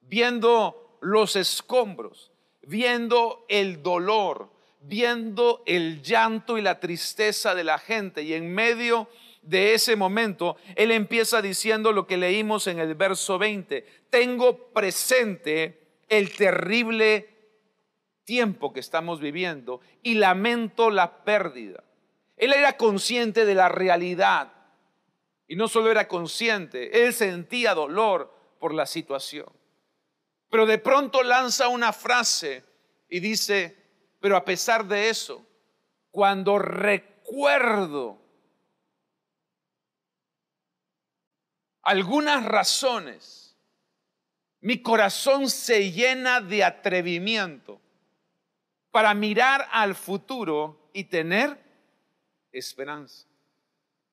viendo 0.00 0.98
los 1.02 1.36
escombros, 1.36 2.29
viendo 2.70 3.44
el 3.48 3.82
dolor, 3.82 4.48
viendo 4.80 5.62
el 5.66 6.02
llanto 6.02 6.56
y 6.56 6.62
la 6.62 6.78
tristeza 6.78 7.54
de 7.56 7.64
la 7.64 7.78
gente. 7.78 8.22
Y 8.22 8.32
en 8.32 8.54
medio 8.54 9.08
de 9.42 9.74
ese 9.74 9.96
momento, 9.96 10.56
él 10.76 10.92
empieza 10.92 11.42
diciendo 11.42 11.90
lo 11.90 12.06
que 12.06 12.16
leímos 12.16 12.68
en 12.68 12.78
el 12.78 12.94
verso 12.94 13.38
20. 13.38 13.84
Tengo 14.08 14.72
presente 14.72 15.80
el 16.08 16.34
terrible 16.36 17.28
tiempo 18.24 18.72
que 18.72 18.80
estamos 18.80 19.20
viviendo 19.20 19.80
y 20.04 20.14
lamento 20.14 20.90
la 20.90 21.24
pérdida. 21.24 21.82
Él 22.36 22.52
era 22.52 22.76
consciente 22.76 23.44
de 23.44 23.54
la 23.56 23.68
realidad 23.68 24.52
y 25.48 25.56
no 25.56 25.66
solo 25.66 25.90
era 25.90 26.06
consciente, 26.06 27.04
él 27.04 27.12
sentía 27.12 27.74
dolor 27.74 28.32
por 28.60 28.72
la 28.72 28.86
situación. 28.86 29.59
Pero 30.50 30.66
de 30.66 30.78
pronto 30.78 31.22
lanza 31.22 31.68
una 31.68 31.92
frase 31.92 32.64
y 33.08 33.20
dice, 33.20 33.76
pero 34.20 34.36
a 34.36 34.44
pesar 34.44 34.84
de 34.84 35.08
eso, 35.08 35.46
cuando 36.10 36.58
recuerdo 36.58 38.20
algunas 41.82 42.44
razones, 42.44 43.56
mi 44.60 44.82
corazón 44.82 45.48
se 45.48 45.92
llena 45.92 46.40
de 46.40 46.64
atrevimiento 46.64 47.80
para 48.90 49.14
mirar 49.14 49.68
al 49.70 49.94
futuro 49.94 50.90
y 50.92 51.04
tener 51.04 51.58
esperanza. 52.52 53.26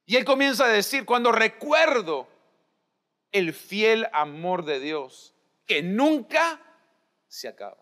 Y 0.05 0.15
él 0.15 0.23
comienza 0.23 0.65
a 0.65 0.69
decir, 0.69 1.03
cuando 1.03 1.31
recuerdo 1.31 2.27
el 3.31 3.53
fiel 3.53 4.07
amor 4.13 4.63
de 4.63 4.79
Dios, 4.79 5.33
que 5.67 5.83
nunca 5.83 6.59
se 7.27 7.47
acaba. 7.47 7.77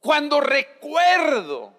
Cuando 0.00 0.40
recuerdo, 0.40 1.72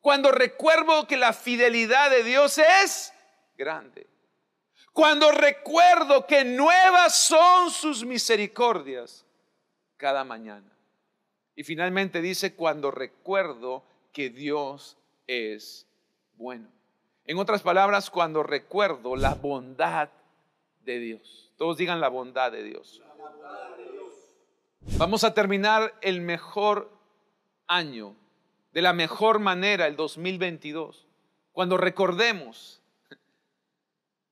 cuando 0.00 0.32
recuerdo 0.32 1.06
que 1.06 1.16
la 1.16 1.32
fidelidad 1.32 2.10
de 2.10 2.24
Dios 2.24 2.58
es 2.58 3.14
grande. 3.56 4.08
Cuando 4.92 5.30
recuerdo 5.30 6.26
que 6.26 6.44
nuevas 6.44 7.14
son 7.14 7.70
sus 7.70 8.04
misericordias 8.04 9.24
cada 9.96 10.24
mañana. 10.24 10.70
Y 11.54 11.64
finalmente 11.64 12.20
dice, 12.20 12.54
cuando 12.54 12.90
recuerdo 12.90 13.84
que 14.12 14.28
Dios 14.28 14.98
es 15.26 15.86
bueno. 16.34 16.68
En 17.24 17.38
otras 17.38 17.62
palabras, 17.62 18.10
cuando 18.10 18.42
recuerdo 18.42 19.14
la 19.16 19.34
bondad 19.34 20.08
de 20.84 20.98
Dios. 20.98 21.52
Todos 21.56 21.76
digan 21.76 22.00
la 22.00 22.08
bondad 22.08 22.50
de 22.50 22.64
Dios. 22.64 23.00
Vamos 24.84 25.24
a 25.24 25.32
terminar 25.32 25.94
el 26.02 26.20
mejor 26.20 26.90
año, 27.66 28.16
de 28.72 28.82
la 28.82 28.92
mejor 28.92 29.38
manera, 29.38 29.86
el 29.86 29.96
2022, 29.96 31.06
cuando 31.52 31.76
recordemos 31.76 32.82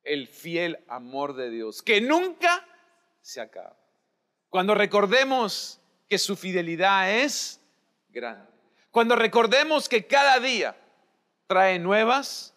el 0.02 0.26
fiel 0.26 0.82
amor 0.88 1.34
de 1.34 1.50
Dios, 1.50 1.82
que 1.82 2.00
nunca 2.00 2.66
se 3.22 3.40
acaba. 3.40 3.76
Cuando 4.48 4.74
recordemos 4.74 5.80
que 6.08 6.18
su 6.18 6.36
fidelidad 6.36 7.12
es 7.22 7.60
grande. 8.08 8.50
Cuando 8.90 9.14
recordemos 9.14 9.88
que 9.88 10.06
cada 10.06 10.40
día 10.40 10.76
trae 11.46 11.78
nuevas 11.78 12.54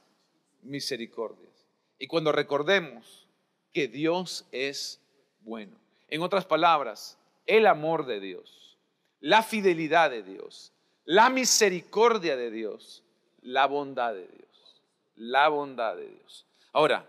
misericordias. 0.63 1.67
Y 1.99 2.07
cuando 2.07 2.31
recordemos 2.31 3.27
que 3.71 3.87
Dios 3.87 4.47
es 4.51 4.99
bueno. 5.41 5.77
En 6.07 6.21
otras 6.21 6.45
palabras, 6.45 7.19
el 7.45 7.67
amor 7.67 8.05
de 8.05 8.19
Dios, 8.19 8.77
la 9.19 9.43
fidelidad 9.43 10.09
de 10.09 10.23
Dios, 10.23 10.73
la 11.05 11.29
misericordia 11.29 12.35
de 12.35 12.51
Dios, 12.51 13.03
la 13.41 13.65
bondad 13.65 14.13
de 14.13 14.27
Dios, 14.27 14.81
la 15.15 15.49
bondad 15.49 15.95
de 15.95 16.07
Dios. 16.07 16.45
Ahora, 16.71 17.05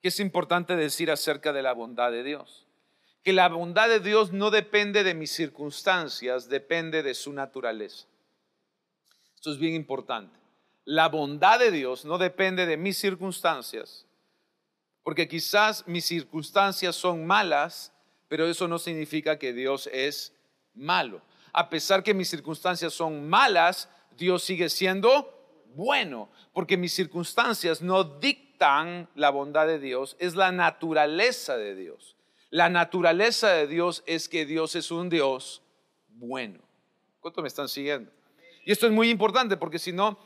que 0.00 0.08
es 0.08 0.20
importante 0.20 0.76
decir 0.76 1.10
acerca 1.10 1.52
de 1.52 1.62
la 1.62 1.72
bondad 1.72 2.10
de 2.10 2.22
Dios. 2.22 2.66
Que 3.24 3.32
la 3.32 3.48
bondad 3.48 3.88
de 3.88 4.00
Dios 4.00 4.32
no 4.32 4.50
depende 4.50 5.02
de 5.02 5.14
mis 5.14 5.32
circunstancias, 5.32 6.48
depende 6.48 7.02
de 7.02 7.14
su 7.14 7.32
naturaleza. 7.32 8.06
Esto 9.34 9.50
es 9.52 9.58
bien 9.58 9.74
importante. 9.74 10.38
La 10.84 11.08
bondad 11.08 11.58
de 11.58 11.70
Dios 11.70 12.04
no 12.04 12.16
depende 12.16 12.64
de 12.64 12.76
mis 12.76 12.96
circunstancias, 12.96 14.06
porque 15.02 15.28
quizás 15.28 15.86
mis 15.86 16.06
circunstancias 16.06 16.96
son 16.96 17.26
malas, 17.26 17.92
pero 18.28 18.46
eso 18.46 18.68
no 18.68 18.78
significa 18.78 19.38
que 19.38 19.52
Dios 19.52 19.88
es 19.92 20.34
malo. 20.74 21.22
A 21.52 21.70
pesar 21.70 22.02
que 22.02 22.14
mis 22.14 22.28
circunstancias 22.28 22.92
son 22.92 23.28
malas, 23.28 23.88
Dios 24.16 24.44
sigue 24.44 24.68
siendo 24.68 25.34
bueno, 25.74 26.30
porque 26.52 26.76
mis 26.76 26.92
circunstancias 26.92 27.82
no 27.82 28.04
dictan 28.04 29.08
la 29.14 29.30
bondad 29.30 29.66
de 29.66 29.78
Dios, 29.78 30.16
es 30.18 30.34
la 30.34 30.50
naturaleza 30.52 31.56
de 31.56 31.74
Dios. 31.74 32.16
La 32.50 32.68
naturaleza 32.68 33.50
de 33.50 33.66
Dios 33.66 34.02
es 34.06 34.28
que 34.28 34.46
Dios 34.46 34.74
es 34.74 34.90
un 34.90 35.08
Dios 35.08 35.62
bueno. 36.08 36.60
¿Cuánto 37.20 37.42
me 37.42 37.48
están 37.48 37.68
siguiendo? 37.68 38.10
Y 38.64 38.72
esto 38.72 38.86
es 38.86 38.92
muy 38.92 39.10
importante 39.10 39.56
porque 39.56 39.78
si 39.78 39.92
no, 39.92 40.18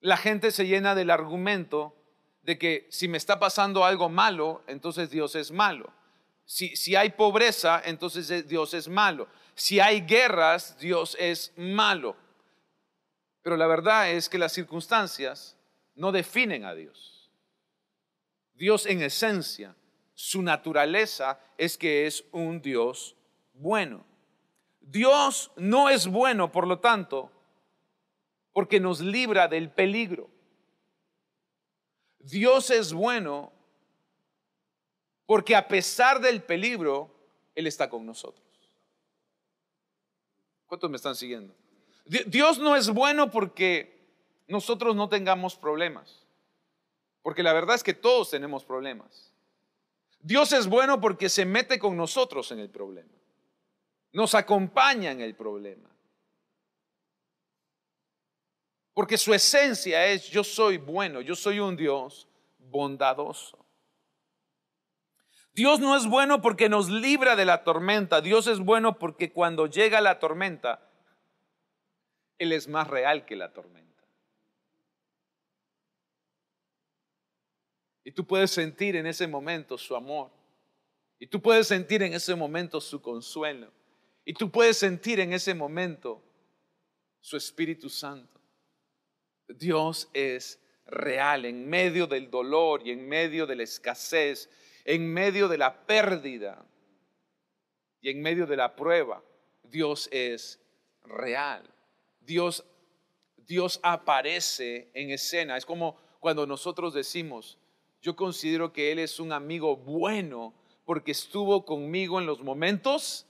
la 0.00 0.16
gente 0.16 0.50
se 0.50 0.66
llena 0.66 0.94
del 0.94 1.10
argumento 1.10 1.94
de 2.42 2.58
que 2.58 2.86
si 2.90 3.08
me 3.08 3.16
está 3.16 3.38
pasando 3.38 3.84
algo 3.84 4.08
malo, 4.08 4.62
entonces 4.66 5.10
Dios 5.10 5.34
es 5.34 5.50
malo. 5.50 5.92
Si, 6.46 6.94
hay 6.94 7.10
pobreza, 7.10 7.82
entonces 7.84 8.46
Dios 8.46 8.72
es 8.72 8.88
malo. 8.88 9.28
Si 9.54 9.80
hay 9.80 10.02
guerras, 10.02 10.78
Dios 10.78 11.16
es 11.18 11.52
malo. 11.56 12.16
Pero 13.42 13.56
la 13.56 13.66
verdad 13.66 14.10
es 14.10 14.28
que 14.28 14.38
las 14.38 14.52
circunstancias 14.52 15.56
no 15.96 16.12
definen 16.12 16.64
a 16.64 16.74
Dios. 16.74 17.30
Dios 18.54 18.86
en 18.86 19.02
esencia, 19.02 19.74
su 20.14 20.40
naturaleza 20.40 21.40
es 21.58 21.76
que 21.76 22.06
es 22.06 22.24
un 22.30 22.62
Dios 22.62 23.16
bueno. 23.52 24.06
Dios 24.80 25.50
no 25.56 25.90
es 25.90 26.06
bueno, 26.06 26.52
por 26.52 26.68
lo 26.68 26.78
tanto, 26.78 27.32
porque 28.52 28.78
nos 28.78 29.00
libra 29.00 29.48
del 29.48 29.70
peligro. 29.70 30.30
Dios 32.20 32.70
es 32.70 32.92
bueno 32.92 33.52
porque 35.26 35.56
a 35.56 35.66
pesar 35.66 36.20
del 36.20 36.42
peligro, 36.42 37.10
Él 37.54 37.66
está 37.66 37.90
con 37.90 38.06
nosotros. 38.06 38.46
¿Cuántos 40.66 40.88
me 40.88 40.96
están 40.96 41.14
siguiendo? 41.14 41.54
Dios 42.04 42.58
no 42.58 42.76
es 42.76 42.88
bueno 42.90 43.30
porque 43.30 43.96
nosotros 44.46 44.94
no 44.94 45.08
tengamos 45.08 45.56
problemas. 45.56 46.24
Porque 47.22 47.42
la 47.42 47.52
verdad 47.52 47.74
es 47.74 47.82
que 47.82 47.94
todos 47.94 48.30
tenemos 48.30 48.64
problemas. 48.64 49.32
Dios 50.20 50.52
es 50.52 50.68
bueno 50.68 51.00
porque 51.00 51.28
se 51.28 51.44
mete 51.44 51.78
con 51.78 51.96
nosotros 51.96 52.50
en 52.52 52.60
el 52.60 52.70
problema. 52.70 53.12
Nos 54.12 54.34
acompaña 54.34 55.10
en 55.10 55.20
el 55.20 55.34
problema. 55.34 55.90
Porque 58.94 59.18
su 59.18 59.34
esencia 59.34 60.06
es 60.06 60.28
yo 60.30 60.42
soy 60.42 60.78
bueno, 60.78 61.20
yo 61.20 61.34
soy 61.36 61.58
un 61.58 61.76
Dios 61.76 62.26
bondadoso. 62.58 63.65
Dios 65.56 65.80
no 65.80 65.96
es 65.96 66.06
bueno 66.06 66.42
porque 66.42 66.68
nos 66.68 66.90
libra 66.90 67.34
de 67.34 67.46
la 67.46 67.64
tormenta. 67.64 68.20
Dios 68.20 68.46
es 68.46 68.58
bueno 68.58 68.98
porque 68.98 69.32
cuando 69.32 69.66
llega 69.66 70.02
la 70.02 70.18
tormenta, 70.18 70.86
él 72.36 72.52
es 72.52 72.68
más 72.68 72.86
real 72.86 73.24
que 73.24 73.36
la 73.36 73.54
tormenta. 73.54 74.04
Y 78.04 78.12
tú 78.12 78.26
puedes 78.26 78.50
sentir 78.50 78.96
en 78.96 79.06
ese 79.06 79.26
momento 79.26 79.78
su 79.78 79.96
amor. 79.96 80.30
Y 81.18 81.26
tú 81.26 81.40
puedes 81.40 81.66
sentir 81.66 82.02
en 82.02 82.12
ese 82.12 82.34
momento 82.34 82.78
su 82.78 83.00
consuelo. 83.00 83.72
Y 84.26 84.34
tú 84.34 84.50
puedes 84.50 84.76
sentir 84.76 85.20
en 85.20 85.32
ese 85.32 85.54
momento 85.54 86.22
su 87.22 87.34
Espíritu 87.38 87.88
Santo. 87.88 88.38
Dios 89.48 90.10
es 90.12 90.60
real 90.84 91.46
en 91.46 91.66
medio 91.66 92.06
del 92.06 92.30
dolor 92.30 92.86
y 92.86 92.90
en 92.90 93.08
medio 93.08 93.46
de 93.46 93.56
la 93.56 93.62
escasez, 93.62 94.50
en 94.86 95.12
medio 95.12 95.48
de 95.48 95.58
la 95.58 95.84
pérdida 95.84 96.64
y 98.00 98.08
en 98.08 98.22
medio 98.22 98.46
de 98.46 98.56
la 98.56 98.76
prueba. 98.76 99.22
Dios 99.64 100.08
es 100.12 100.60
real. 101.02 101.68
Dios, 102.20 102.64
Dios 103.36 103.80
aparece 103.82 104.90
en 104.94 105.10
escena. 105.10 105.56
Es 105.56 105.66
como 105.66 105.96
cuando 106.20 106.46
nosotros 106.46 106.94
decimos, 106.94 107.58
yo 108.00 108.14
considero 108.14 108.72
que 108.72 108.92
Él 108.92 109.00
es 109.00 109.18
un 109.18 109.32
amigo 109.32 109.76
bueno 109.76 110.54
porque 110.84 111.10
estuvo 111.10 111.64
conmigo 111.64 112.20
en 112.20 112.26
los 112.26 112.44
momentos 112.44 113.26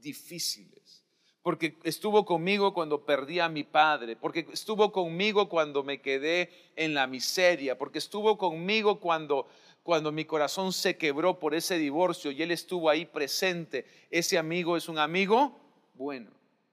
difíciles, 0.00 1.04
porque 1.40 1.78
estuvo 1.84 2.24
conmigo 2.24 2.74
cuando 2.74 3.04
perdí 3.06 3.38
a 3.38 3.48
mi 3.48 3.62
padre, 3.62 4.16
porque 4.16 4.44
estuvo 4.52 4.90
conmigo 4.90 5.48
cuando 5.48 5.84
me 5.84 6.00
quedé 6.00 6.50
en 6.74 6.94
la 6.94 7.06
miseria, 7.06 7.78
porque 7.78 7.98
estuvo 7.98 8.36
conmigo 8.36 8.98
cuando 8.98 9.46
cuando 9.86 10.10
mi 10.10 10.24
corazón 10.24 10.72
se 10.72 10.98
quebró 10.98 11.38
por 11.38 11.54
ese 11.54 11.78
divorcio 11.78 12.32
y 12.32 12.42
Él 12.42 12.50
estuvo 12.50 12.90
ahí 12.90 13.06
presente. 13.06 13.86
Ese 14.10 14.36
amigo 14.36 14.76
es 14.76 14.88
un 14.88 14.98
amigo 14.98 15.56
bueno. 15.94 16.32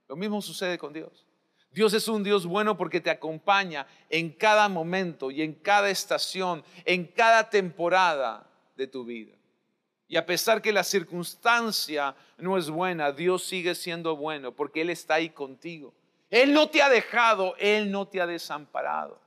Lo 0.10 0.16
mismo 0.16 0.42
sucede 0.42 0.80
con 0.80 0.92
Dios. 0.92 1.28
Dios 1.72 1.94
es 1.94 2.08
un 2.08 2.24
Dios 2.24 2.48
bueno 2.48 2.76
porque 2.76 3.00
te 3.00 3.12
acompaña 3.12 3.86
en 4.10 4.32
cada 4.32 4.68
momento 4.68 5.30
y 5.30 5.44
en 5.44 5.54
cada 5.54 5.92
estación, 5.92 6.64
en 6.86 7.06
cada 7.06 7.52
temporada 7.52 8.50
de 8.76 8.88
tu 8.88 9.06
vida. 9.06 9.34
Y 10.08 10.18
a 10.18 10.26
pesar 10.26 10.62
que 10.62 10.74
la 10.74 10.84
circunstancia 10.84 12.16
no 12.40 12.58
es 12.58 12.70
buena, 12.70 13.12
Dios 13.12 13.44
sigue 13.44 13.76
siendo 13.76 14.16
bueno 14.16 14.54
porque 14.54 14.82
Él 14.82 14.90
está 14.90 15.16
ahí 15.16 15.30
contigo. 15.30 15.94
Él 16.32 16.52
no 16.52 16.68
te 16.68 16.82
ha 16.82 16.90
dejado, 16.90 17.56
Él 17.58 17.92
no 17.92 18.08
te 18.08 18.20
ha 18.20 18.26
desamparado. 18.26 19.22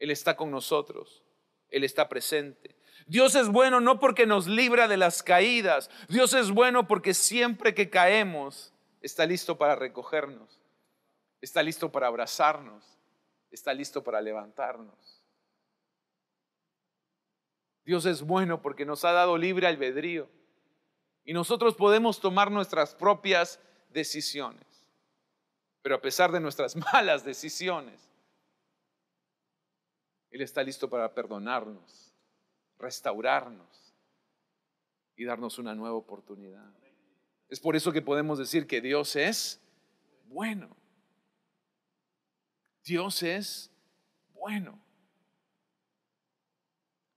Él 0.00 0.10
está 0.10 0.36
con 0.36 0.50
nosotros, 0.50 1.23
Él 1.74 1.84
está 1.84 2.08
presente. 2.08 2.74
Dios 3.06 3.34
es 3.34 3.48
bueno 3.48 3.80
no 3.80 4.00
porque 4.00 4.26
nos 4.26 4.46
libra 4.46 4.88
de 4.88 4.96
las 4.96 5.22
caídas, 5.22 5.90
Dios 6.08 6.32
es 6.32 6.50
bueno 6.50 6.86
porque 6.86 7.12
siempre 7.12 7.74
que 7.74 7.90
caemos 7.90 8.72
está 9.02 9.26
listo 9.26 9.58
para 9.58 9.76
recogernos 9.76 10.58
está 11.44 11.62
listo 11.62 11.92
para 11.92 12.08
abrazarnos, 12.08 12.82
está 13.50 13.72
listo 13.72 14.02
para 14.02 14.20
levantarnos. 14.20 15.22
Dios 17.84 18.06
es 18.06 18.22
bueno 18.22 18.62
porque 18.62 18.86
nos 18.86 19.04
ha 19.04 19.12
dado 19.12 19.36
libre 19.36 19.66
albedrío 19.66 20.28
y 21.22 21.34
nosotros 21.34 21.74
podemos 21.74 22.18
tomar 22.18 22.50
nuestras 22.50 22.94
propias 22.94 23.60
decisiones. 23.90 24.64
Pero 25.82 25.96
a 25.96 26.00
pesar 26.00 26.32
de 26.32 26.40
nuestras 26.40 26.74
malas 26.92 27.24
decisiones, 27.24 28.00
Él 30.34 30.40
está 30.40 30.64
listo 30.64 30.90
para 30.90 31.14
perdonarnos, 31.14 32.12
restaurarnos 32.76 33.94
y 35.14 35.24
darnos 35.24 35.60
una 35.60 35.76
nueva 35.76 35.94
oportunidad. 35.94 36.74
Es 37.48 37.60
por 37.60 37.76
eso 37.76 37.92
que 37.92 38.02
podemos 38.02 38.36
decir 38.36 38.66
que 38.66 38.80
Dios 38.80 39.14
es 39.14 39.60
bueno. 40.24 40.76
Dios 42.82 43.22
es 43.22 43.70
bueno. 44.32 44.76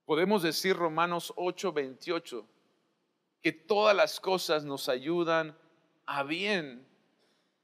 Podemos 0.04 0.44
decir 0.44 0.76
Romanos 0.76 1.32
8, 1.34 1.72
28, 1.72 2.46
que 3.42 3.50
todas 3.50 3.96
las 3.96 4.20
cosas 4.20 4.64
nos 4.64 4.88
ayudan 4.88 5.58
a 6.06 6.22
bien, 6.22 6.86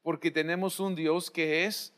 porque 0.02 0.32
tenemos 0.32 0.80
un 0.80 0.96
Dios 0.96 1.30
que 1.30 1.64
es 1.64 1.94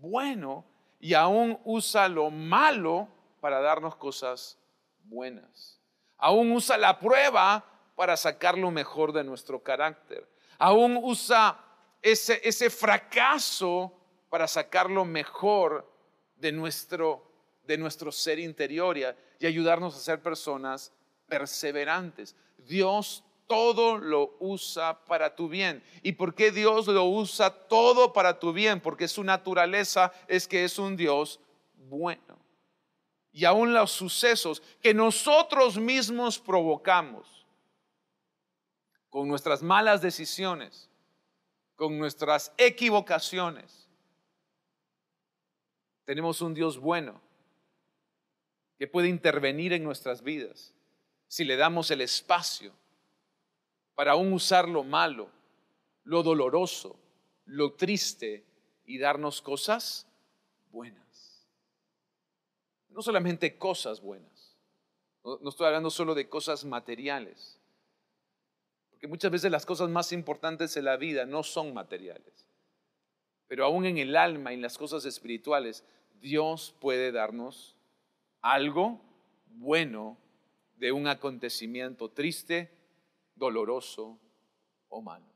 bueno 0.00 0.64
y 1.00 1.14
aún 1.14 1.58
usa 1.64 2.08
lo 2.08 2.30
malo 2.30 3.08
para 3.40 3.60
darnos 3.60 3.96
cosas 3.96 4.58
buenas. 5.04 5.80
Aún 6.16 6.52
usa 6.52 6.76
la 6.76 6.98
prueba 6.98 7.64
para 7.94 8.16
sacar 8.16 8.58
lo 8.58 8.70
mejor 8.70 9.12
de 9.12 9.24
nuestro 9.24 9.62
carácter. 9.62 10.28
Aún 10.58 10.98
usa 11.02 11.58
ese, 12.02 12.40
ese 12.42 12.70
fracaso 12.70 13.92
para 14.28 14.48
sacar 14.48 14.90
lo 14.90 15.04
mejor 15.04 15.88
de 16.36 16.52
nuestro, 16.52 17.24
de 17.64 17.78
nuestro 17.78 18.12
ser 18.12 18.38
interior 18.38 18.98
y, 18.98 19.04
y 19.38 19.46
ayudarnos 19.46 19.96
a 19.96 20.00
ser 20.00 20.20
personas 20.20 20.92
perseverantes. 21.28 22.34
Dios 22.58 23.24
todo 23.48 23.98
lo 23.98 24.36
usa 24.38 25.04
para 25.06 25.34
tu 25.34 25.48
bien. 25.48 25.82
¿Y 26.02 26.12
por 26.12 26.34
qué 26.34 26.52
Dios 26.52 26.86
lo 26.86 27.06
usa 27.06 27.50
todo 27.50 28.12
para 28.12 28.38
tu 28.38 28.52
bien? 28.52 28.80
Porque 28.80 29.08
su 29.08 29.24
naturaleza 29.24 30.12
es 30.28 30.46
que 30.46 30.64
es 30.64 30.78
un 30.78 30.96
Dios 30.96 31.40
bueno. 31.74 32.38
Y 33.32 33.44
aún 33.44 33.74
los 33.74 33.90
sucesos 33.90 34.62
que 34.80 34.94
nosotros 34.94 35.78
mismos 35.78 36.38
provocamos 36.38 37.46
con 39.08 39.26
nuestras 39.26 39.62
malas 39.62 40.02
decisiones, 40.02 40.88
con 41.74 41.98
nuestras 41.98 42.52
equivocaciones, 42.58 43.88
tenemos 46.04 46.40
un 46.42 46.54
Dios 46.54 46.78
bueno 46.78 47.20
que 48.78 48.86
puede 48.86 49.08
intervenir 49.08 49.72
en 49.72 49.84
nuestras 49.84 50.22
vidas 50.22 50.74
si 51.26 51.44
le 51.44 51.56
damos 51.56 51.90
el 51.90 52.00
espacio 52.00 52.72
para 53.98 54.12
aún 54.12 54.32
usar 54.32 54.68
lo 54.68 54.84
malo, 54.84 55.28
lo 56.04 56.22
doloroso, 56.22 56.94
lo 57.46 57.72
triste 57.72 58.44
y 58.84 58.96
darnos 58.96 59.42
cosas 59.42 60.06
buenas. 60.70 61.44
No 62.90 63.02
solamente 63.02 63.58
cosas 63.58 64.00
buenas. 64.00 64.56
No, 65.24 65.48
estoy 65.48 65.66
hablando 65.66 65.90
solo 65.90 66.14
de 66.14 66.28
cosas 66.28 66.64
materiales. 66.64 67.58
Porque 68.90 69.08
muchas 69.08 69.32
veces 69.32 69.50
las 69.50 69.66
cosas 69.66 69.90
más 69.90 70.12
importantes 70.12 70.76
en 70.76 70.84
la 70.84 70.96
vida 70.96 71.26
no 71.26 71.42
son 71.42 71.74
materiales. 71.74 72.46
Pero 73.48 73.64
aún 73.64 73.84
en 73.84 73.98
el 73.98 74.14
alma 74.14 74.52
en 74.52 74.62
las 74.62 74.78
cosas 74.78 75.06
espirituales, 75.06 75.82
Dios 76.20 76.72
puede 76.78 77.10
darnos 77.10 77.74
algo 78.42 79.00
bueno 79.56 80.16
de 80.76 80.92
un 80.92 81.08
acontecimiento 81.08 82.08
triste, 82.10 82.77
doloroso 83.38 84.18
o 84.88 85.00
malo. 85.00 85.26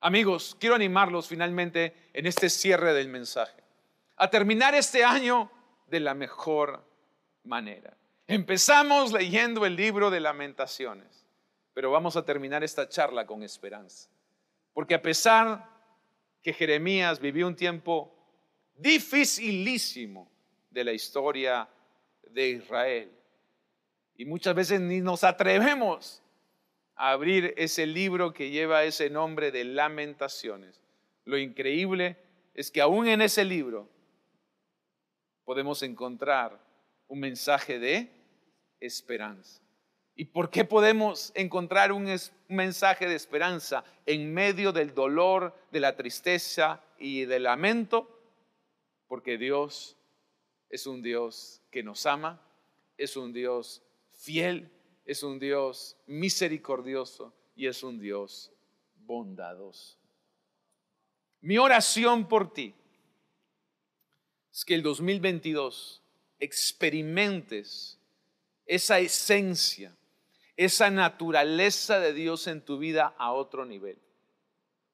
Amigos, 0.00 0.56
quiero 0.58 0.74
animarlos 0.74 1.28
finalmente 1.28 2.10
en 2.12 2.26
este 2.26 2.50
cierre 2.50 2.92
del 2.92 3.08
mensaje 3.08 3.62
a 4.16 4.28
terminar 4.30 4.74
este 4.74 5.04
año 5.04 5.50
de 5.86 6.00
la 6.00 6.14
mejor 6.14 6.84
manera. 7.44 7.96
Empezamos 8.26 9.12
leyendo 9.12 9.66
el 9.66 9.76
libro 9.76 10.10
de 10.10 10.20
lamentaciones, 10.20 11.26
pero 11.74 11.90
vamos 11.90 12.16
a 12.16 12.24
terminar 12.24 12.62
esta 12.62 12.88
charla 12.88 13.26
con 13.26 13.42
esperanza. 13.42 14.08
Porque 14.72 14.94
a 14.94 15.02
pesar 15.02 15.68
que 16.42 16.52
Jeremías 16.52 17.20
vivió 17.20 17.46
un 17.46 17.56
tiempo 17.56 18.12
dificilísimo 18.74 20.30
de 20.70 20.84
la 20.84 20.92
historia 20.92 21.68
de 22.30 22.48
Israel. 22.48 23.12
Y 24.16 24.24
muchas 24.24 24.54
veces 24.54 24.80
ni 24.80 25.00
nos 25.00 25.24
atrevemos 25.24 26.22
abrir 27.10 27.52
ese 27.56 27.84
libro 27.84 28.32
que 28.32 28.50
lleva 28.50 28.84
ese 28.84 29.10
nombre 29.10 29.50
de 29.50 29.64
lamentaciones. 29.64 30.80
Lo 31.24 31.36
increíble 31.36 32.16
es 32.54 32.70
que 32.70 32.80
aún 32.80 33.08
en 33.08 33.22
ese 33.22 33.44
libro 33.44 33.88
podemos 35.44 35.82
encontrar 35.82 36.60
un 37.08 37.18
mensaje 37.18 37.80
de 37.80 38.08
esperanza. 38.78 39.60
¿Y 40.14 40.26
por 40.26 40.48
qué 40.48 40.64
podemos 40.64 41.32
encontrar 41.34 41.90
un, 41.90 42.06
mensaje 42.46 43.08
de 43.08 43.16
esperanza 43.16 43.82
en 44.06 44.32
medio 44.32 44.70
del 44.72 44.94
dolor, 44.94 45.56
de 45.72 45.80
la 45.80 45.96
tristeza 45.96 46.84
y 46.98 47.24
del 47.24 47.44
lamento? 47.44 48.08
Porque 49.08 49.38
Dios 49.38 49.96
es 50.68 50.86
un 50.86 51.02
Dios 51.02 51.62
que 51.72 51.82
nos 51.82 52.06
ama, 52.06 52.40
es 52.96 53.16
un 53.16 53.32
Dios 53.32 53.82
fiel, 54.12 54.70
es 55.04 55.22
un 55.22 55.38
Dios 55.38 55.96
misericordioso 56.06 57.34
y 57.54 57.66
es 57.66 57.82
un 57.82 57.98
Dios 57.98 58.52
bondadoso. 58.94 59.98
Mi 61.40 61.58
oración 61.58 62.28
por 62.28 62.52
ti 62.52 62.74
es 64.52 64.64
que 64.64 64.74
el 64.74 64.82
2022 64.82 66.02
experimentes 66.38 67.98
esa 68.66 69.00
esencia, 69.00 69.96
esa 70.56 70.90
naturaleza 70.90 71.98
de 71.98 72.12
Dios 72.12 72.46
en 72.46 72.60
tu 72.60 72.78
vida 72.78 73.14
a 73.18 73.32
otro 73.32 73.64
nivel. 73.64 73.98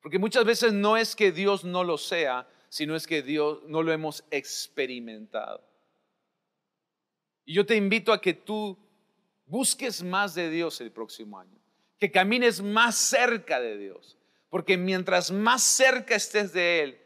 Porque 0.00 0.18
muchas 0.18 0.44
veces 0.44 0.72
no 0.72 0.96
es 0.96 1.14
que 1.14 1.32
Dios 1.32 1.64
no 1.64 1.84
lo 1.84 1.98
sea, 1.98 2.48
sino 2.68 2.96
es 2.96 3.06
que 3.06 3.22
Dios 3.22 3.62
no 3.66 3.82
lo 3.82 3.92
hemos 3.92 4.24
experimentado. 4.30 5.62
Y 7.44 7.54
yo 7.54 7.66
te 7.66 7.76
invito 7.76 8.12
a 8.12 8.20
que 8.20 8.34
tú 8.34 8.78
busques 9.48 10.02
más 10.02 10.34
de 10.34 10.50
Dios 10.50 10.80
el 10.80 10.92
próximo 10.92 11.38
año, 11.38 11.58
que 11.98 12.10
camines 12.10 12.60
más 12.62 12.96
cerca 12.96 13.60
de 13.60 13.76
Dios, 13.76 14.16
porque 14.50 14.76
mientras 14.76 15.30
más 15.30 15.62
cerca 15.62 16.14
estés 16.14 16.52
de 16.52 16.82
Él, 16.82 17.02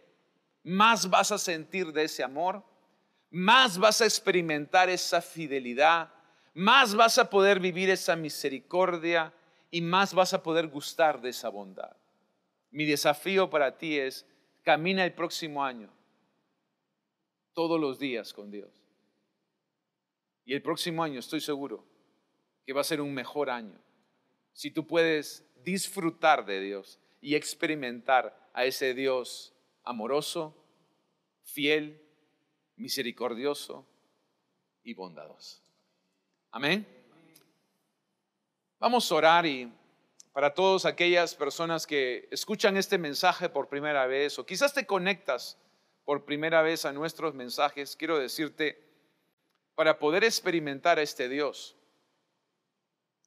más 0.64 1.08
vas 1.08 1.32
a 1.32 1.38
sentir 1.38 1.92
de 1.92 2.04
ese 2.04 2.22
amor, 2.22 2.62
más 3.30 3.78
vas 3.78 4.00
a 4.00 4.04
experimentar 4.04 4.90
esa 4.90 5.22
fidelidad, 5.22 6.12
más 6.54 6.94
vas 6.94 7.18
a 7.18 7.30
poder 7.30 7.60
vivir 7.60 7.88
esa 7.90 8.14
misericordia 8.14 9.32
y 9.70 9.80
más 9.80 10.12
vas 10.12 10.34
a 10.34 10.42
poder 10.42 10.68
gustar 10.68 11.20
de 11.20 11.30
esa 11.30 11.48
bondad. 11.48 11.96
Mi 12.70 12.84
desafío 12.84 13.48
para 13.48 13.78
ti 13.78 13.98
es, 13.98 14.26
camina 14.62 15.04
el 15.04 15.14
próximo 15.14 15.64
año 15.64 15.90
todos 17.54 17.80
los 17.80 17.98
días 17.98 18.32
con 18.32 18.50
Dios. 18.50 18.70
Y 20.44 20.54
el 20.54 20.62
próximo 20.62 21.02
año 21.02 21.20
estoy 21.20 21.40
seguro 21.40 21.91
que 22.64 22.72
va 22.72 22.80
a 22.80 22.84
ser 22.84 23.00
un 23.00 23.12
mejor 23.12 23.50
año. 23.50 23.78
Si 24.52 24.70
tú 24.70 24.86
puedes 24.86 25.44
disfrutar 25.64 26.44
de 26.44 26.60
Dios 26.60 26.98
y 27.20 27.34
experimentar 27.34 28.50
a 28.52 28.64
ese 28.64 28.94
Dios 28.94 29.54
amoroso, 29.84 30.56
fiel, 31.42 32.00
misericordioso 32.76 33.86
y 34.82 34.94
bondadoso. 34.94 35.62
Amén. 36.50 36.86
Vamos 38.78 39.10
a 39.10 39.14
orar 39.14 39.46
y 39.46 39.72
para 40.32 40.54
todas 40.54 40.86
aquellas 40.86 41.34
personas 41.34 41.86
que 41.86 42.28
escuchan 42.30 42.76
este 42.76 42.98
mensaje 42.98 43.48
por 43.48 43.68
primera 43.68 44.06
vez 44.06 44.38
o 44.38 44.46
quizás 44.46 44.72
te 44.72 44.86
conectas 44.86 45.58
por 46.04 46.24
primera 46.24 46.62
vez 46.62 46.84
a 46.84 46.92
nuestros 46.92 47.34
mensajes, 47.34 47.96
quiero 47.96 48.18
decirte, 48.18 48.82
para 49.74 49.98
poder 49.98 50.24
experimentar 50.24 50.98
a 50.98 51.02
este 51.02 51.28
Dios. 51.28 51.76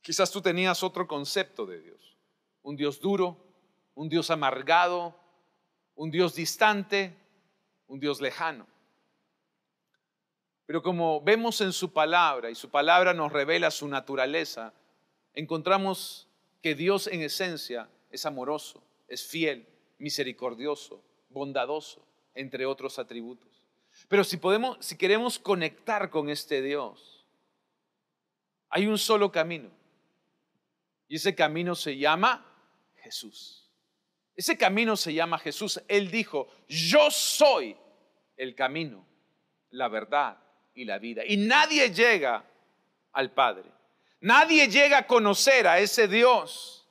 Quizás 0.06 0.30
tú 0.30 0.40
tenías 0.40 0.84
otro 0.84 1.08
concepto 1.08 1.66
de 1.66 1.80
Dios, 1.80 2.16
un 2.62 2.76
Dios 2.76 3.00
duro, 3.00 3.44
un 3.96 4.08
Dios 4.08 4.30
amargado, 4.30 5.20
un 5.96 6.12
Dios 6.12 6.36
distante, 6.36 7.18
un 7.88 8.00
Dios 8.00 8.22
lejano. 8.22 8.68
Pero 10.68 10.84
como 10.84 11.22
vemos 11.22 11.60
en 11.62 11.74
su 11.74 11.92
palabra 11.92 12.52
y 12.52 12.56
su 12.56 12.70
palabra 12.70 13.16
nos 13.16 13.32
revela 13.32 13.72
su 13.72 13.88
naturaleza, 13.88 14.76
encontramos 15.34 16.28
que 16.62 16.76
Dios 16.76 17.08
en 17.08 17.24
esencia 17.24 17.90
es 18.12 18.28
amoroso, 18.28 18.84
es 19.08 19.26
fiel, 19.26 19.68
misericordioso, 19.98 21.02
bondadoso, 21.30 22.06
entre 22.36 22.68
otros 22.68 23.00
atributos. 23.00 23.64
Pero 24.08 24.24
si 24.24 24.38
podemos, 24.38 24.78
si 24.86 25.00
queremos 25.00 25.40
conectar 25.40 26.12
con 26.12 26.30
este 26.30 26.62
Dios, 26.62 27.26
hay 28.70 28.86
un 28.86 29.00
solo 29.00 29.32
camino. 29.32 29.72
Y 31.08 31.16
ese 31.18 31.36
camino 31.36 31.76
se 31.76 31.98
llama 31.98 32.46
Jesús. 32.98 33.70
Ese 34.36 34.58
camino 34.58 34.98
se 34.98 35.14
llama 35.14 35.38
Jesús. 35.40 35.82
Él 35.88 36.12
dijo, 36.12 36.48
yo 36.68 37.10
soy 37.10 37.78
el 38.36 38.56
camino, 38.56 39.06
la 39.70 39.88
verdad 39.88 40.38
y 40.74 40.86
la 40.86 40.98
vida. 40.98 41.24
Y 41.26 41.38
nadie 41.38 41.92
llega 41.92 42.44
al 43.14 43.32
Padre. 43.32 43.72
Nadie 44.22 44.68
llega 44.68 45.00
a 45.00 45.08
conocer 45.08 45.68
a 45.68 45.80
ese 45.80 46.08
Dios 46.08 46.88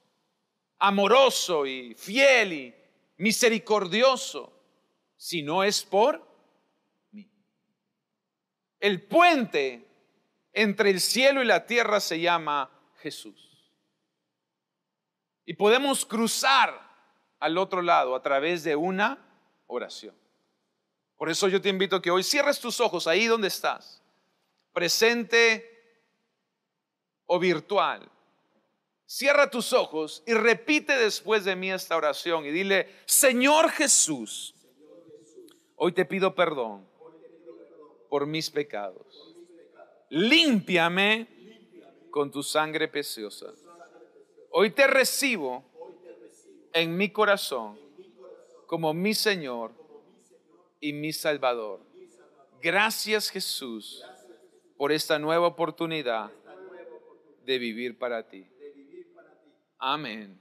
amoroso 0.79 1.67
y 1.67 1.95
fiel 1.95 2.53
y 2.53 2.75
misericordioso 3.17 4.53
si 5.17 5.43
no 5.43 5.65
es 5.65 5.83
por 5.83 6.23
el 8.81 9.03
puente 9.03 9.83
entre 10.53 10.91
el 10.91 11.01
cielo 11.01 11.43
y 11.43 11.47
la 11.47 11.65
tierra 11.65 12.01
se 12.01 12.21
llama 12.21 12.71
Jesús. 13.01 13.54
Y 15.47 15.55
podemos 15.55 16.05
cruzar 16.05 16.81
al 17.39 17.59
otro 17.59 17.83
lado 17.83 18.15
a 18.15 18.23
través 18.23 18.65
de 18.65 18.77
una 18.77 19.19
oración. 19.67 20.15
Por 21.17 21.31
eso 21.31 21.49
yo 21.49 21.61
te 21.61 21.69
invito 21.69 21.97
a 21.97 22.03
que 22.03 22.11
hoy 22.11 22.23
cierres 22.23 22.59
tus 22.61 22.81
ojos 22.81 23.07
ahí 23.07 23.27
donde 23.27 23.49
estás, 23.49 24.03
presente 24.73 25.71
o 27.27 27.39
virtual. 27.39 28.09
Cierra 29.07 29.51
tus 29.51 29.73
ojos 29.73 30.23
y 30.27 30.33
repite 30.33 30.97
después 30.97 31.45
de 31.45 31.55
mí 31.55 31.71
esta 31.71 31.97
oración 31.97 32.47
y 32.47 32.51
dile, 32.51 32.89
Señor 33.05 33.71
Jesús, 33.71 34.55
hoy 35.77 35.93
te 35.93 36.05
pido 36.05 36.35
perdón 36.35 36.87
por 38.09 38.27
mis 38.27 38.51
pecados. 38.51 39.35
Límpiame 40.09 41.29
con 42.11 42.31
tu 42.31 42.43
sangre 42.43 42.89
preciosa. 42.89 43.53
Hoy 44.57 44.71
te 44.71 44.87
recibo 44.87 45.65
en 46.73 46.97
mi 46.97 47.11
corazón 47.11 47.77
como 48.69 48.95
mi 48.95 49.13
Señor 49.13 49.73
y 50.79 50.93
mi 50.93 51.13
Salvador. 51.13 51.81
Gracias 52.63 53.31
Jesús 53.31 54.05
por 54.77 54.93
esta 54.93 55.19
nueva 55.19 55.49
oportunidad 55.49 56.31
de 57.45 57.59
vivir 57.59 57.99
para 57.99 58.29
ti. 58.29 58.47
Amén 59.77 60.41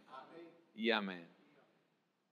y 0.75 0.91
amén. 0.91 1.27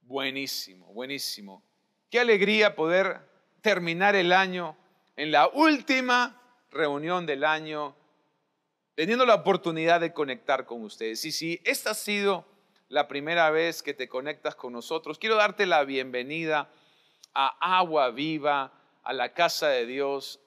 Buenísimo, 0.03 0.85
buenísimo. 0.93 1.63
Qué 2.11 2.19
alegría 2.19 2.75
poder 2.75 3.21
terminar 3.61 4.15
el 4.15 4.33
año 4.33 4.77
en 5.15 5.31
la 5.31 5.47
última 5.47 6.39
reunión 6.69 7.25
del 7.25 7.43
año, 7.43 7.95
teniendo 9.01 9.25
la 9.25 9.33
oportunidad 9.33 9.99
de 9.99 10.13
conectar 10.13 10.67
con 10.67 10.83
ustedes. 10.83 11.25
Y 11.25 11.31
si 11.31 11.59
esta 11.63 11.89
ha 11.89 11.95
sido 11.95 12.45
la 12.87 13.07
primera 13.07 13.49
vez 13.49 13.81
que 13.81 13.95
te 13.95 14.07
conectas 14.07 14.53
con 14.53 14.73
nosotros, 14.73 15.17
quiero 15.17 15.37
darte 15.37 15.65
la 15.65 15.83
bienvenida 15.85 16.69
a 17.33 17.79
Agua 17.79 18.11
Viva, 18.11 18.71
a 19.01 19.13
la 19.13 19.33
casa 19.33 19.69
de 19.69 19.87
Dios, 19.87 20.39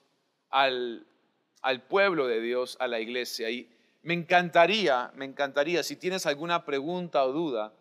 al, 0.51 1.05
pueblo 1.89 2.29
de 2.29 2.41
Dios, 2.41 2.77
a 2.79 2.87
la 2.87 3.01
iglesia. 3.01 3.51
Y 3.51 3.69
me 4.03 4.15
encantaría, 4.15 5.11
me 5.17 5.25
encantaría, 5.25 5.83
si 5.83 5.97
tienes 5.97 6.25
alguna 6.25 6.65
pregunta 6.65 7.25
o 7.25 7.33
duda, 7.33 7.73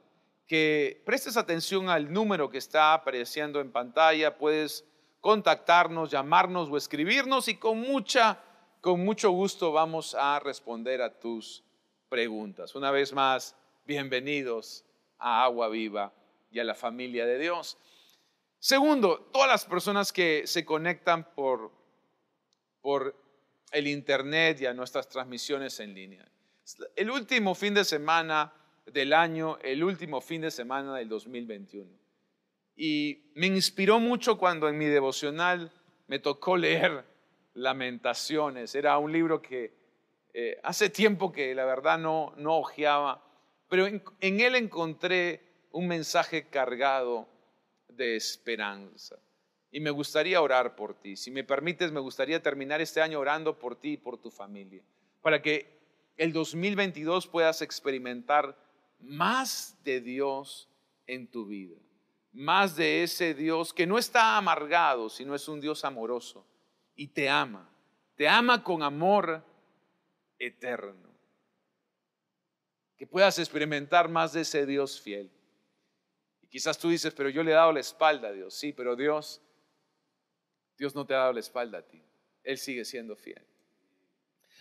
que 0.48 1.04
prestes 1.06 1.38
atención 1.38 1.88
al 1.88 2.12
número 2.12 2.50
que 2.50 2.58
está 2.58 2.96
apareciendo 2.96 3.62
en 3.62 3.72
pantalla. 3.72 4.40
Puedes 4.40 4.86
contactarnos, 5.22 6.10
llamarnos 6.10 6.68
o 6.72 6.78
escribirnos 6.78 7.48
y 7.48 7.58
con 7.58 7.80
mucha, 7.80 8.40
con 8.84 9.00
mucho 9.06 9.32
gusto 9.32 9.72
vamos 9.72 10.14
a 10.14 10.42
responder 10.42 11.02
a 11.02 11.18
tus 11.18 11.64
preguntas. 12.10 12.76
Una 12.76 12.92
vez 12.92 13.14
más, 13.14 13.56
bienvenidos 13.86 14.84
a 15.18 15.46
Agua 15.46 15.70
Viva 15.70 16.12
y 16.52 16.60
a 16.60 16.66
la 16.66 16.76
familia 16.76 17.26
de 17.26 17.40
Dios. 17.40 17.78
Segundo, 18.60 19.30
todas 19.32 19.48
las 19.48 19.64
personas 19.64 20.12
que 20.12 20.46
se 20.48 20.66
conectan 20.66 21.34
por, 21.34 21.72
por 22.82 23.16
el 23.72 23.88
Internet 23.88 24.60
y 24.60 24.66
a 24.66 24.74
nuestras 24.74 25.08
transmisiones 25.08 25.80
en 25.80 25.94
línea. 25.94 26.28
El 26.98 27.10
último 27.10 27.56
fin 27.56 27.74
de 27.74 27.86
semana 27.86 28.54
del 28.86 29.14
año, 29.14 29.60
el 29.64 29.82
último 29.82 30.20
fin 30.20 30.42
de 30.42 30.52
semana 30.52 30.98
del 30.98 31.08
2021. 31.08 31.90
Y 32.76 33.32
me 33.36 33.48
inspiró 33.48 34.02
mucho 34.02 34.38
cuando 34.38 34.68
en 34.68 34.78
mi 34.78 34.88
devocional 34.88 35.72
me 36.08 36.20
tocó 36.20 36.58
leer 36.58 37.13
Lamentaciones. 37.54 38.76
Era 38.76 38.98
un 38.98 39.12
libro 39.12 39.42
que 39.42 39.74
eh, 40.34 40.60
hace 40.64 40.90
tiempo 40.90 41.32
que 41.32 41.54
la 41.54 41.66
verdad 41.66 42.00
no, 42.00 42.34
no 42.38 42.58
ojeaba, 42.58 43.24
pero 43.70 43.86
en, 43.86 44.04
en 44.20 44.40
él 44.40 44.56
encontré 44.56 45.42
un 45.72 45.88
mensaje 45.88 46.48
cargado 46.50 47.28
de 47.88 48.16
esperanza. 48.16 49.18
Y 49.72 49.80
me 49.80 49.92
gustaría 49.92 50.42
orar 50.42 50.76
por 50.76 50.96
ti. 50.96 51.16
Si 51.16 51.32
me 51.32 51.44
permites, 51.44 51.92
me 51.92 52.00
gustaría 52.00 52.42
terminar 52.42 52.82
este 52.82 53.02
año 53.02 53.20
orando 53.20 53.58
por 53.58 53.76
ti 53.76 53.94
y 53.94 53.98
por 53.98 54.18
tu 54.18 54.32
familia, 54.32 54.84
para 55.22 55.42
que 55.42 55.80
el 56.18 56.32
2022 56.32 57.28
puedas 57.28 57.62
experimentar 57.62 58.58
más 59.00 59.78
de 59.84 60.00
Dios 60.02 60.70
en 61.08 61.28
tu 61.28 61.46
vida, 61.46 61.76
más 62.32 62.76
de 62.76 63.04
ese 63.04 63.34
Dios 63.34 63.74
que 63.74 63.88
no 63.88 63.98
está 63.98 64.38
amargado, 64.38 65.10
sino 65.10 65.36
es 65.36 65.48
un 65.48 65.60
Dios 65.60 65.84
amoroso 65.86 66.46
y 66.96 67.08
te 67.08 67.30
ama, 67.30 67.70
te 68.16 68.28
ama 68.28 68.64
con 68.64 68.84
amor 68.84 69.44
eterno. 70.38 71.14
Que 72.98 73.08
puedas 73.08 73.40
experimentar 73.40 74.08
más 74.10 74.34
de 74.34 74.42
ese 74.42 74.66
Dios 74.66 75.02
fiel. 75.02 75.32
Y 76.42 76.48
quizás 76.48 76.78
tú 76.78 76.90
dices, 76.90 77.14
pero 77.14 77.30
yo 77.30 77.44
le 77.44 77.52
he 77.52 77.56
dado 77.56 77.72
la 77.72 77.80
espalda 77.80 78.30
a 78.30 78.32
Dios. 78.32 78.54
Sí, 78.54 78.72
pero 78.72 78.96
Dios, 78.96 79.42
Dios 80.78 80.96
no 80.96 81.06
te 81.06 81.14
ha 81.14 81.18
dado 81.18 81.34
la 81.34 81.40
espalda 81.40 81.80
a 81.80 81.82
ti. 81.82 82.02
Él 82.44 82.58
sigue 82.58 82.86
siendo 82.86 83.16
fiel. 83.16 83.46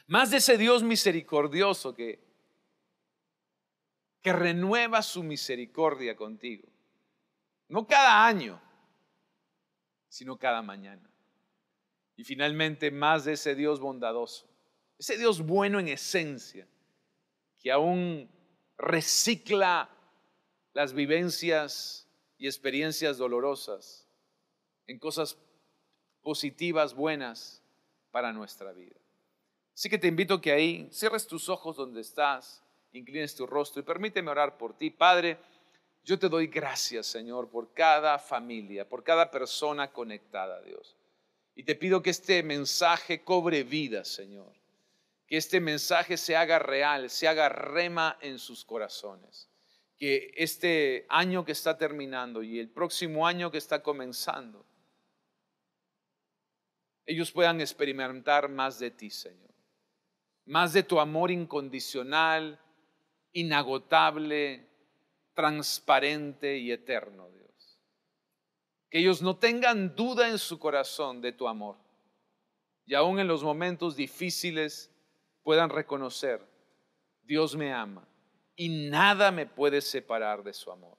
Más 0.06 0.30
de 0.30 0.38
ese 0.38 0.58
Dios 0.58 0.82
misericordioso 0.82 1.94
que 1.94 2.32
que 4.22 4.32
renueva 4.32 5.02
su 5.02 5.22
misericordia 5.22 6.14
contigo. 6.14 6.68
No 7.68 7.86
cada 7.86 8.24
año, 8.24 8.62
sino 10.08 10.38
cada 10.38 10.62
mañana. 10.62 11.02
Y 12.22 12.24
finalmente 12.24 12.92
más 12.92 13.24
de 13.24 13.32
ese 13.32 13.56
Dios 13.56 13.80
bondadoso, 13.80 14.46
ese 14.96 15.18
Dios 15.18 15.44
bueno 15.44 15.80
en 15.80 15.88
esencia, 15.88 16.68
que 17.58 17.72
aún 17.72 18.30
recicla 18.78 19.90
las 20.72 20.92
vivencias 20.92 22.06
y 22.38 22.46
experiencias 22.46 23.18
dolorosas 23.18 24.06
en 24.86 25.00
cosas 25.00 25.36
positivas, 26.20 26.94
buenas 26.94 27.60
para 28.12 28.32
nuestra 28.32 28.70
vida. 28.70 29.00
Así 29.74 29.90
que 29.90 29.98
te 29.98 30.06
invito 30.06 30.40
que 30.40 30.52
ahí 30.52 30.88
cierres 30.92 31.26
tus 31.26 31.48
ojos 31.48 31.74
donde 31.74 32.02
estás 32.02 32.62
inclines 32.92 33.34
tu 33.34 33.48
rostro 33.48 33.80
y 33.80 33.84
permíteme 33.84 34.30
orar 34.30 34.58
por 34.58 34.76
ti. 34.76 34.90
Padre, 34.90 35.38
yo 36.04 36.16
te 36.16 36.28
doy 36.28 36.46
gracias, 36.46 37.08
Señor, 37.08 37.50
por 37.50 37.74
cada 37.74 38.16
familia, 38.20 38.88
por 38.88 39.02
cada 39.02 39.28
persona 39.28 39.92
conectada, 39.92 40.62
Dios. 40.62 40.96
Y 41.54 41.64
te 41.64 41.74
pido 41.74 42.02
que 42.02 42.10
este 42.10 42.42
mensaje 42.42 43.22
cobre 43.22 43.62
vida, 43.62 44.04
Señor. 44.04 44.52
Que 45.26 45.36
este 45.36 45.60
mensaje 45.60 46.16
se 46.16 46.36
haga 46.36 46.58
real, 46.58 47.10
se 47.10 47.28
haga 47.28 47.48
rema 47.48 48.18
en 48.20 48.38
sus 48.38 48.64
corazones. 48.64 49.48
Que 49.98 50.32
este 50.36 51.06
año 51.08 51.44
que 51.44 51.52
está 51.52 51.76
terminando 51.76 52.42
y 52.42 52.58
el 52.58 52.68
próximo 52.68 53.26
año 53.26 53.50
que 53.50 53.58
está 53.58 53.82
comenzando, 53.82 54.66
ellos 57.06 57.30
puedan 57.32 57.60
experimentar 57.60 58.48
más 58.48 58.78
de 58.78 58.90
ti, 58.90 59.10
Señor. 59.10 59.50
Más 60.46 60.72
de 60.72 60.82
tu 60.82 60.98
amor 60.98 61.30
incondicional, 61.30 62.58
inagotable, 63.32 64.66
transparente 65.34 66.58
y 66.58 66.72
eterno, 66.72 67.28
Dios. 67.30 67.41
Que 68.92 69.00
ellos 69.00 69.22
no 69.22 69.36
tengan 69.36 69.96
duda 69.96 70.28
en 70.28 70.38
su 70.38 70.60
corazón 70.60 71.20
de 71.20 71.32
tu 71.32 71.48
amor. 71.48 71.76
Y 72.84 72.94
aún 72.94 73.18
en 73.18 73.26
los 73.26 73.42
momentos 73.42 73.96
difíciles 73.96 74.92
puedan 75.42 75.70
reconocer, 75.70 76.46
Dios 77.22 77.56
me 77.56 77.72
ama 77.72 78.06
y 78.54 78.68
nada 78.90 79.32
me 79.32 79.46
puede 79.46 79.80
separar 79.80 80.44
de 80.44 80.52
su 80.52 80.70
amor. 80.70 80.98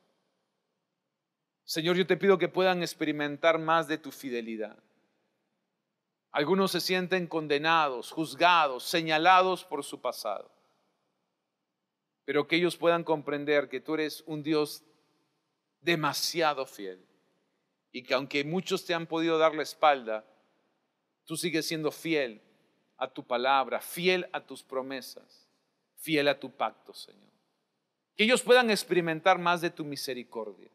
Señor, 1.63 1.95
yo 1.95 2.07
te 2.07 2.17
pido 2.17 2.37
que 2.39 2.49
puedan 2.49 2.81
experimentar 2.81 3.59
más 3.59 3.87
de 3.87 3.99
tu 3.99 4.11
fidelidad. 4.11 4.77
Algunos 6.31 6.71
se 6.71 6.81
sienten 6.81 7.27
condenados, 7.27 8.11
juzgados, 8.11 8.83
señalados 8.83 9.63
por 9.63 9.83
su 9.83 10.01
pasado 10.01 10.51
pero 12.25 12.47
que 12.47 12.55
ellos 12.55 12.77
puedan 12.77 13.03
comprender 13.03 13.69
que 13.69 13.81
tú 13.81 13.95
eres 13.95 14.23
un 14.25 14.43
Dios 14.43 14.83
demasiado 15.81 16.65
fiel 16.65 17.05
y 17.93 18.01
que 18.01 18.15
aunque 18.15 18.43
muchos 18.43 18.83
te 18.83 18.93
han 18.93 19.05
podido 19.05 19.37
dar 19.37 19.53
la 19.53 19.61
espalda, 19.61 20.25
tú 21.25 21.37
sigues 21.37 21.67
siendo 21.67 21.91
fiel 21.91 22.41
a 22.97 23.07
tu 23.07 23.25
palabra, 23.25 23.79
fiel 23.79 24.27
a 24.33 24.41
tus 24.41 24.63
promesas, 24.63 25.47
fiel 25.97 26.27
a 26.27 26.39
tu 26.39 26.51
pacto, 26.51 26.93
Señor. 26.93 27.29
Que 28.17 28.23
ellos 28.23 28.41
puedan 28.41 28.71
experimentar 28.71 29.37
más 29.37 29.61
de 29.61 29.69
tu 29.69 29.85
misericordia. 29.85 30.71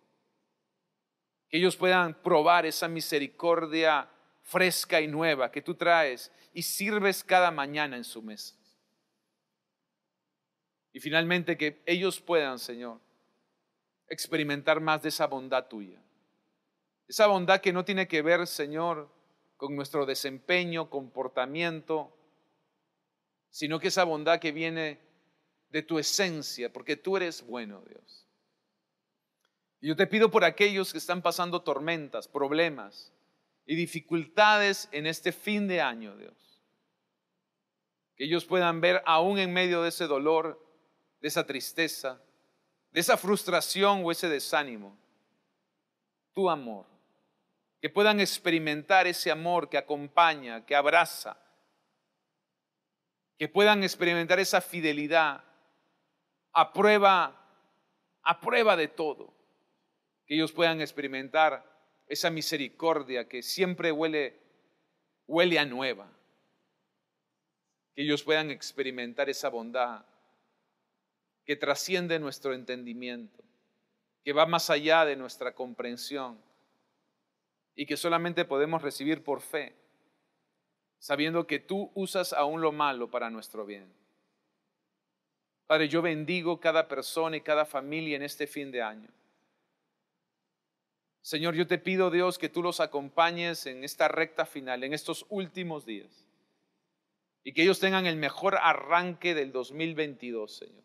Que 1.48 1.58
ellos 1.58 1.76
puedan 1.76 2.14
probar 2.14 2.64
esa 2.66 2.86
misericordia 2.86 4.08
fresca 4.42 5.00
y 5.00 5.08
nueva 5.08 5.50
que 5.50 5.60
tú 5.60 5.74
traes 5.74 6.30
y 6.54 6.62
sirves 6.62 7.24
cada 7.24 7.50
mañana 7.50 7.96
en 7.96 8.04
su 8.04 8.22
mesa. 8.22 8.54
Y 10.92 11.00
finalmente 11.00 11.56
que 11.56 11.82
ellos 11.84 12.20
puedan, 12.20 12.60
Señor, 12.60 13.00
experimentar 14.06 14.80
más 14.80 15.02
de 15.02 15.08
esa 15.08 15.26
bondad 15.26 15.66
tuya. 15.66 16.00
Esa 17.08 17.26
bondad 17.26 17.60
que 17.60 17.72
no 17.72 17.84
tiene 17.84 18.06
que 18.06 18.22
ver, 18.22 18.46
Señor, 18.46 19.08
con 19.56 19.74
nuestro 19.74 20.06
desempeño, 20.06 20.90
comportamiento, 20.90 22.14
sino 23.50 23.80
que 23.80 23.88
esa 23.88 24.04
bondad 24.04 24.38
que 24.38 24.52
viene 24.52 25.00
de 25.70 25.82
tu 25.82 25.98
esencia, 25.98 26.72
porque 26.72 26.96
tú 26.96 27.16
eres 27.16 27.44
bueno, 27.44 27.82
Dios. 27.88 28.26
Y 29.80 29.88
yo 29.88 29.96
te 29.96 30.06
pido 30.06 30.30
por 30.30 30.44
aquellos 30.44 30.92
que 30.92 30.98
están 30.98 31.22
pasando 31.22 31.62
tormentas, 31.62 32.28
problemas 32.28 33.12
y 33.64 33.74
dificultades 33.74 34.88
en 34.92 35.06
este 35.06 35.32
fin 35.32 35.66
de 35.66 35.80
año, 35.80 36.16
Dios. 36.16 36.62
Que 38.16 38.24
ellos 38.24 38.44
puedan 38.44 38.80
ver 38.80 39.02
aún 39.06 39.38
en 39.38 39.52
medio 39.52 39.82
de 39.82 39.90
ese 39.90 40.06
dolor 40.06 40.64
de 41.20 41.28
esa 41.28 41.44
tristeza, 41.46 42.20
de 42.92 43.00
esa 43.00 43.16
frustración 43.16 44.02
o 44.04 44.10
ese 44.10 44.28
desánimo, 44.28 44.96
tu 46.32 46.48
amor. 46.48 46.86
Que 47.80 47.90
puedan 47.90 48.20
experimentar 48.20 49.06
ese 49.06 49.30
amor 49.30 49.68
que 49.68 49.78
acompaña, 49.78 50.66
que 50.66 50.74
abraza. 50.74 51.36
Que 53.38 53.48
puedan 53.48 53.84
experimentar 53.84 54.40
esa 54.40 54.60
fidelidad 54.60 55.44
a 56.52 56.72
prueba, 56.72 57.38
a 58.22 58.40
prueba 58.40 58.76
de 58.76 58.88
todo. 58.88 59.32
Que 60.26 60.34
ellos 60.34 60.52
puedan 60.52 60.80
experimentar 60.80 61.64
esa 62.08 62.30
misericordia 62.30 63.28
que 63.28 63.42
siempre 63.42 63.92
huele, 63.92 64.40
huele 65.26 65.58
a 65.58 65.64
nueva. 65.64 66.10
Que 67.94 68.02
ellos 68.02 68.22
puedan 68.24 68.50
experimentar 68.50 69.28
esa 69.28 69.48
bondad 69.48 70.04
que 71.48 71.56
trasciende 71.56 72.18
nuestro 72.18 72.52
entendimiento, 72.52 73.42
que 74.22 74.34
va 74.34 74.44
más 74.44 74.68
allá 74.68 75.06
de 75.06 75.16
nuestra 75.16 75.54
comprensión 75.54 76.38
y 77.78 77.86
que 77.86 77.96
solamente 77.96 78.44
podemos 78.44 78.82
recibir 78.82 79.22
por 79.22 79.40
fe. 79.40 79.76
sabiendo 81.00 81.46
que 81.46 81.60
tú 81.60 81.92
usas 81.94 82.32
aún 82.32 82.60
lo 82.60 82.72
malo 82.72 83.08
para 83.08 83.30
nuestro 83.30 83.64
bien. 83.64 83.86
Padre, 85.68 85.88
yo 85.88 86.02
bendigo 86.02 86.58
cada 86.58 86.88
persona 86.88 87.36
y 87.36 87.40
cada 87.40 87.64
familia 87.64 88.16
en 88.16 88.24
este 88.24 88.48
fin 88.48 88.72
de 88.72 88.82
año. 88.82 89.08
Señor, 91.20 91.54
yo 91.54 91.68
te 91.68 91.78
pido, 91.78 92.10
Dios, 92.10 92.36
que 92.36 92.48
tú 92.48 92.64
los 92.64 92.80
acompañes 92.80 93.64
en 93.66 93.84
esta 93.84 94.08
recta 94.08 94.44
final, 94.44 94.82
en 94.82 94.92
estos 94.92 95.24
últimos 95.28 95.86
días, 95.86 96.26
y 97.44 97.52
que 97.52 97.62
ellos 97.62 97.78
tengan 97.78 98.06
el 98.06 98.16
mejor 98.16 98.56
arranque 98.60 99.36
del 99.36 99.52
2022, 99.52 100.52
Señor. 100.52 100.84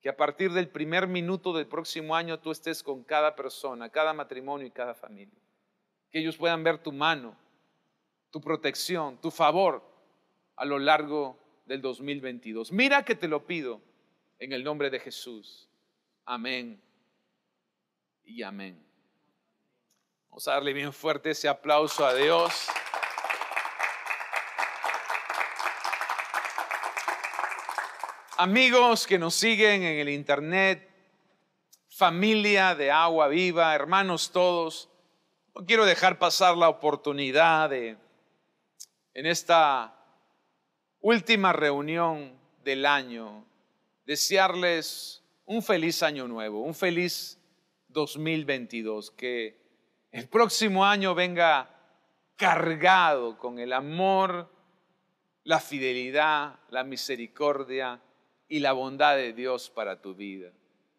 Que 0.00 0.08
a 0.08 0.16
partir 0.16 0.52
del 0.52 0.70
primer 0.70 1.08
minuto 1.08 1.52
del 1.52 1.66
próximo 1.66 2.16
año 2.16 2.40
tú 2.40 2.50
estés 2.52 2.82
con 2.82 3.04
cada 3.04 3.36
persona, 3.36 3.90
cada 3.90 4.14
matrimonio 4.14 4.66
y 4.66 4.70
cada 4.70 4.94
familia. 4.94 5.41
Que 6.12 6.20
ellos 6.20 6.36
puedan 6.36 6.62
ver 6.62 6.78
tu 6.78 6.92
mano, 6.92 7.36
tu 8.30 8.40
protección, 8.40 9.20
tu 9.20 9.30
favor 9.30 9.82
a 10.56 10.64
lo 10.64 10.78
largo 10.78 11.38
del 11.66 11.80
2022. 11.80 12.70
Mira 12.70 13.04
que 13.04 13.14
te 13.14 13.26
lo 13.26 13.46
pido 13.46 13.80
en 14.38 14.52
el 14.52 14.62
nombre 14.62 14.90
de 14.90 15.00
Jesús. 15.00 15.68
Amén 16.24 16.80
y 18.24 18.42
amén. 18.42 18.80
Vamos 20.28 20.46
a 20.48 20.52
darle 20.52 20.72
bien 20.72 20.92
fuerte 20.92 21.30
ese 21.30 21.48
aplauso 21.48 22.06
a 22.06 22.14
Dios. 22.14 22.68
Amigos 28.38 29.06
que 29.06 29.18
nos 29.18 29.34
siguen 29.34 29.82
en 29.82 29.98
el 30.00 30.08
internet, 30.08 30.90
familia 31.88 32.74
de 32.74 32.90
agua 32.90 33.28
viva, 33.28 33.74
hermanos 33.74 34.32
todos, 34.32 34.88
no 35.54 35.66
quiero 35.66 35.84
dejar 35.84 36.18
pasar 36.18 36.56
la 36.56 36.68
oportunidad 36.68 37.70
de, 37.70 37.96
en 39.14 39.26
esta 39.26 39.94
última 41.00 41.52
reunión 41.52 42.32
del 42.64 42.86
año, 42.86 43.44
desearles 44.06 45.22
un 45.44 45.62
feliz 45.62 46.02
año 46.02 46.26
nuevo, 46.26 46.62
un 46.62 46.74
feliz 46.74 47.38
2022, 47.88 49.10
que 49.10 49.60
el 50.10 50.28
próximo 50.28 50.84
año 50.84 51.14
venga 51.14 51.68
cargado 52.36 53.38
con 53.38 53.58
el 53.58 53.72
amor, 53.72 54.50
la 55.44 55.60
fidelidad, 55.60 56.58
la 56.70 56.84
misericordia 56.84 58.00
y 58.48 58.60
la 58.60 58.72
bondad 58.72 59.16
de 59.16 59.32
Dios 59.32 59.70
para 59.70 60.00
tu 60.00 60.14
vida. 60.14 60.52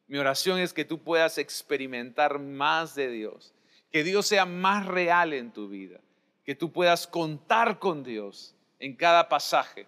Mi 0.07 0.17
oración 0.17 0.59
es 0.59 0.73
que 0.73 0.85
tú 0.85 1.01
puedas 1.01 1.37
experimentar 1.37 2.39
más 2.39 2.93
de 2.93 3.09
Dios, 3.09 3.53
que 3.93 4.03
Dios 4.03 4.25
sea 4.25 4.47
más 4.47 4.87
real 4.87 5.33
en 5.33 5.51
tu 5.51 5.69
vida, 5.69 5.99
que 6.43 6.55
tú 6.55 6.71
puedas 6.71 7.05
contar 7.05 7.77
con 7.77 8.03
Dios 8.03 8.55
en 8.79 8.95
cada 8.95 9.29
pasaje, 9.29 9.85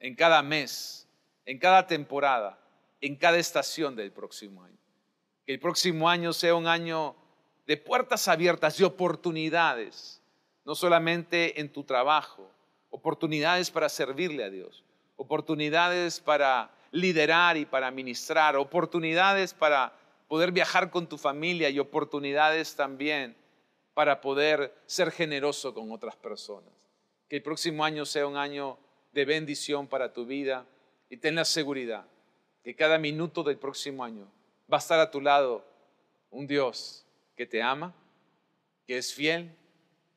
en 0.00 0.16
cada 0.16 0.42
mes, 0.42 1.08
en 1.46 1.60
cada 1.60 1.86
temporada, 1.86 2.58
en 3.00 3.14
cada 3.14 3.38
estación 3.38 3.94
del 3.94 4.10
próximo 4.10 4.64
año. 4.64 4.76
Que 5.46 5.52
el 5.52 5.60
próximo 5.60 6.08
año 6.08 6.32
sea 6.32 6.56
un 6.56 6.66
año 6.66 7.14
de 7.68 7.76
puertas 7.76 8.26
abiertas 8.26 8.80
y 8.80 8.82
oportunidades, 8.82 10.20
no 10.64 10.74
solamente 10.74 11.60
en 11.60 11.72
tu 11.72 11.84
trabajo, 11.84 12.50
oportunidades 12.90 13.70
para 13.70 13.88
servirle 13.88 14.42
a 14.42 14.50
Dios, 14.50 14.82
oportunidades 15.14 16.18
para 16.18 16.72
liderar 16.90 17.56
y 17.56 17.64
para 17.64 17.92
ministrar, 17.92 18.56
oportunidades 18.56 19.54
para 19.54 19.92
poder 20.30 20.52
viajar 20.52 20.92
con 20.92 21.08
tu 21.08 21.18
familia 21.18 21.70
y 21.70 21.80
oportunidades 21.80 22.76
también 22.76 23.36
para 23.94 24.20
poder 24.20 24.72
ser 24.86 25.10
generoso 25.10 25.74
con 25.74 25.90
otras 25.90 26.14
personas. 26.14 26.72
Que 27.28 27.34
el 27.38 27.42
próximo 27.42 27.84
año 27.84 28.06
sea 28.06 28.28
un 28.28 28.36
año 28.36 28.78
de 29.10 29.24
bendición 29.24 29.88
para 29.88 30.12
tu 30.12 30.26
vida 30.26 30.64
y 31.08 31.16
ten 31.16 31.34
la 31.34 31.44
seguridad 31.44 32.06
que 32.62 32.76
cada 32.76 32.96
minuto 32.96 33.42
del 33.42 33.58
próximo 33.58 34.04
año 34.04 34.30
va 34.72 34.76
a 34.76 34.78
estar 34.78 35.00
a 35.00 35.10
tu 35.10 35.20
lado 35.20 35.64
un 36.30 36.46
Dios 36.46 37.04
que 37.34 37.44
te 37.44 37.60
ama, 37.60 37.92
que 38.86 38.98
es 38.98 39.12
fiel, 39.12 39.50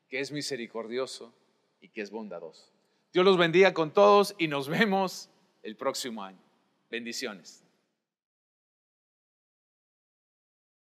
que 0.08 0.20
es 0.20 0.30
misericordioso 0.30 1.34
y 1.80 1.88
que 1.88 2.02
es 2.02 2.12
bondadoso. 2.12 2.70
Dios 3.12 3.24
los 3.24 3.36
bendiga 3.36 3.74
con 3.74 3.92
todos 3.92 4.36
y 4.38 4.46
nos 4.46 4.68
vemos 4.68 5.28
el 5.64 5.74
próximo 5.74 6.22
año. 6.22 6.38
Bendiciones. 6.88 7.63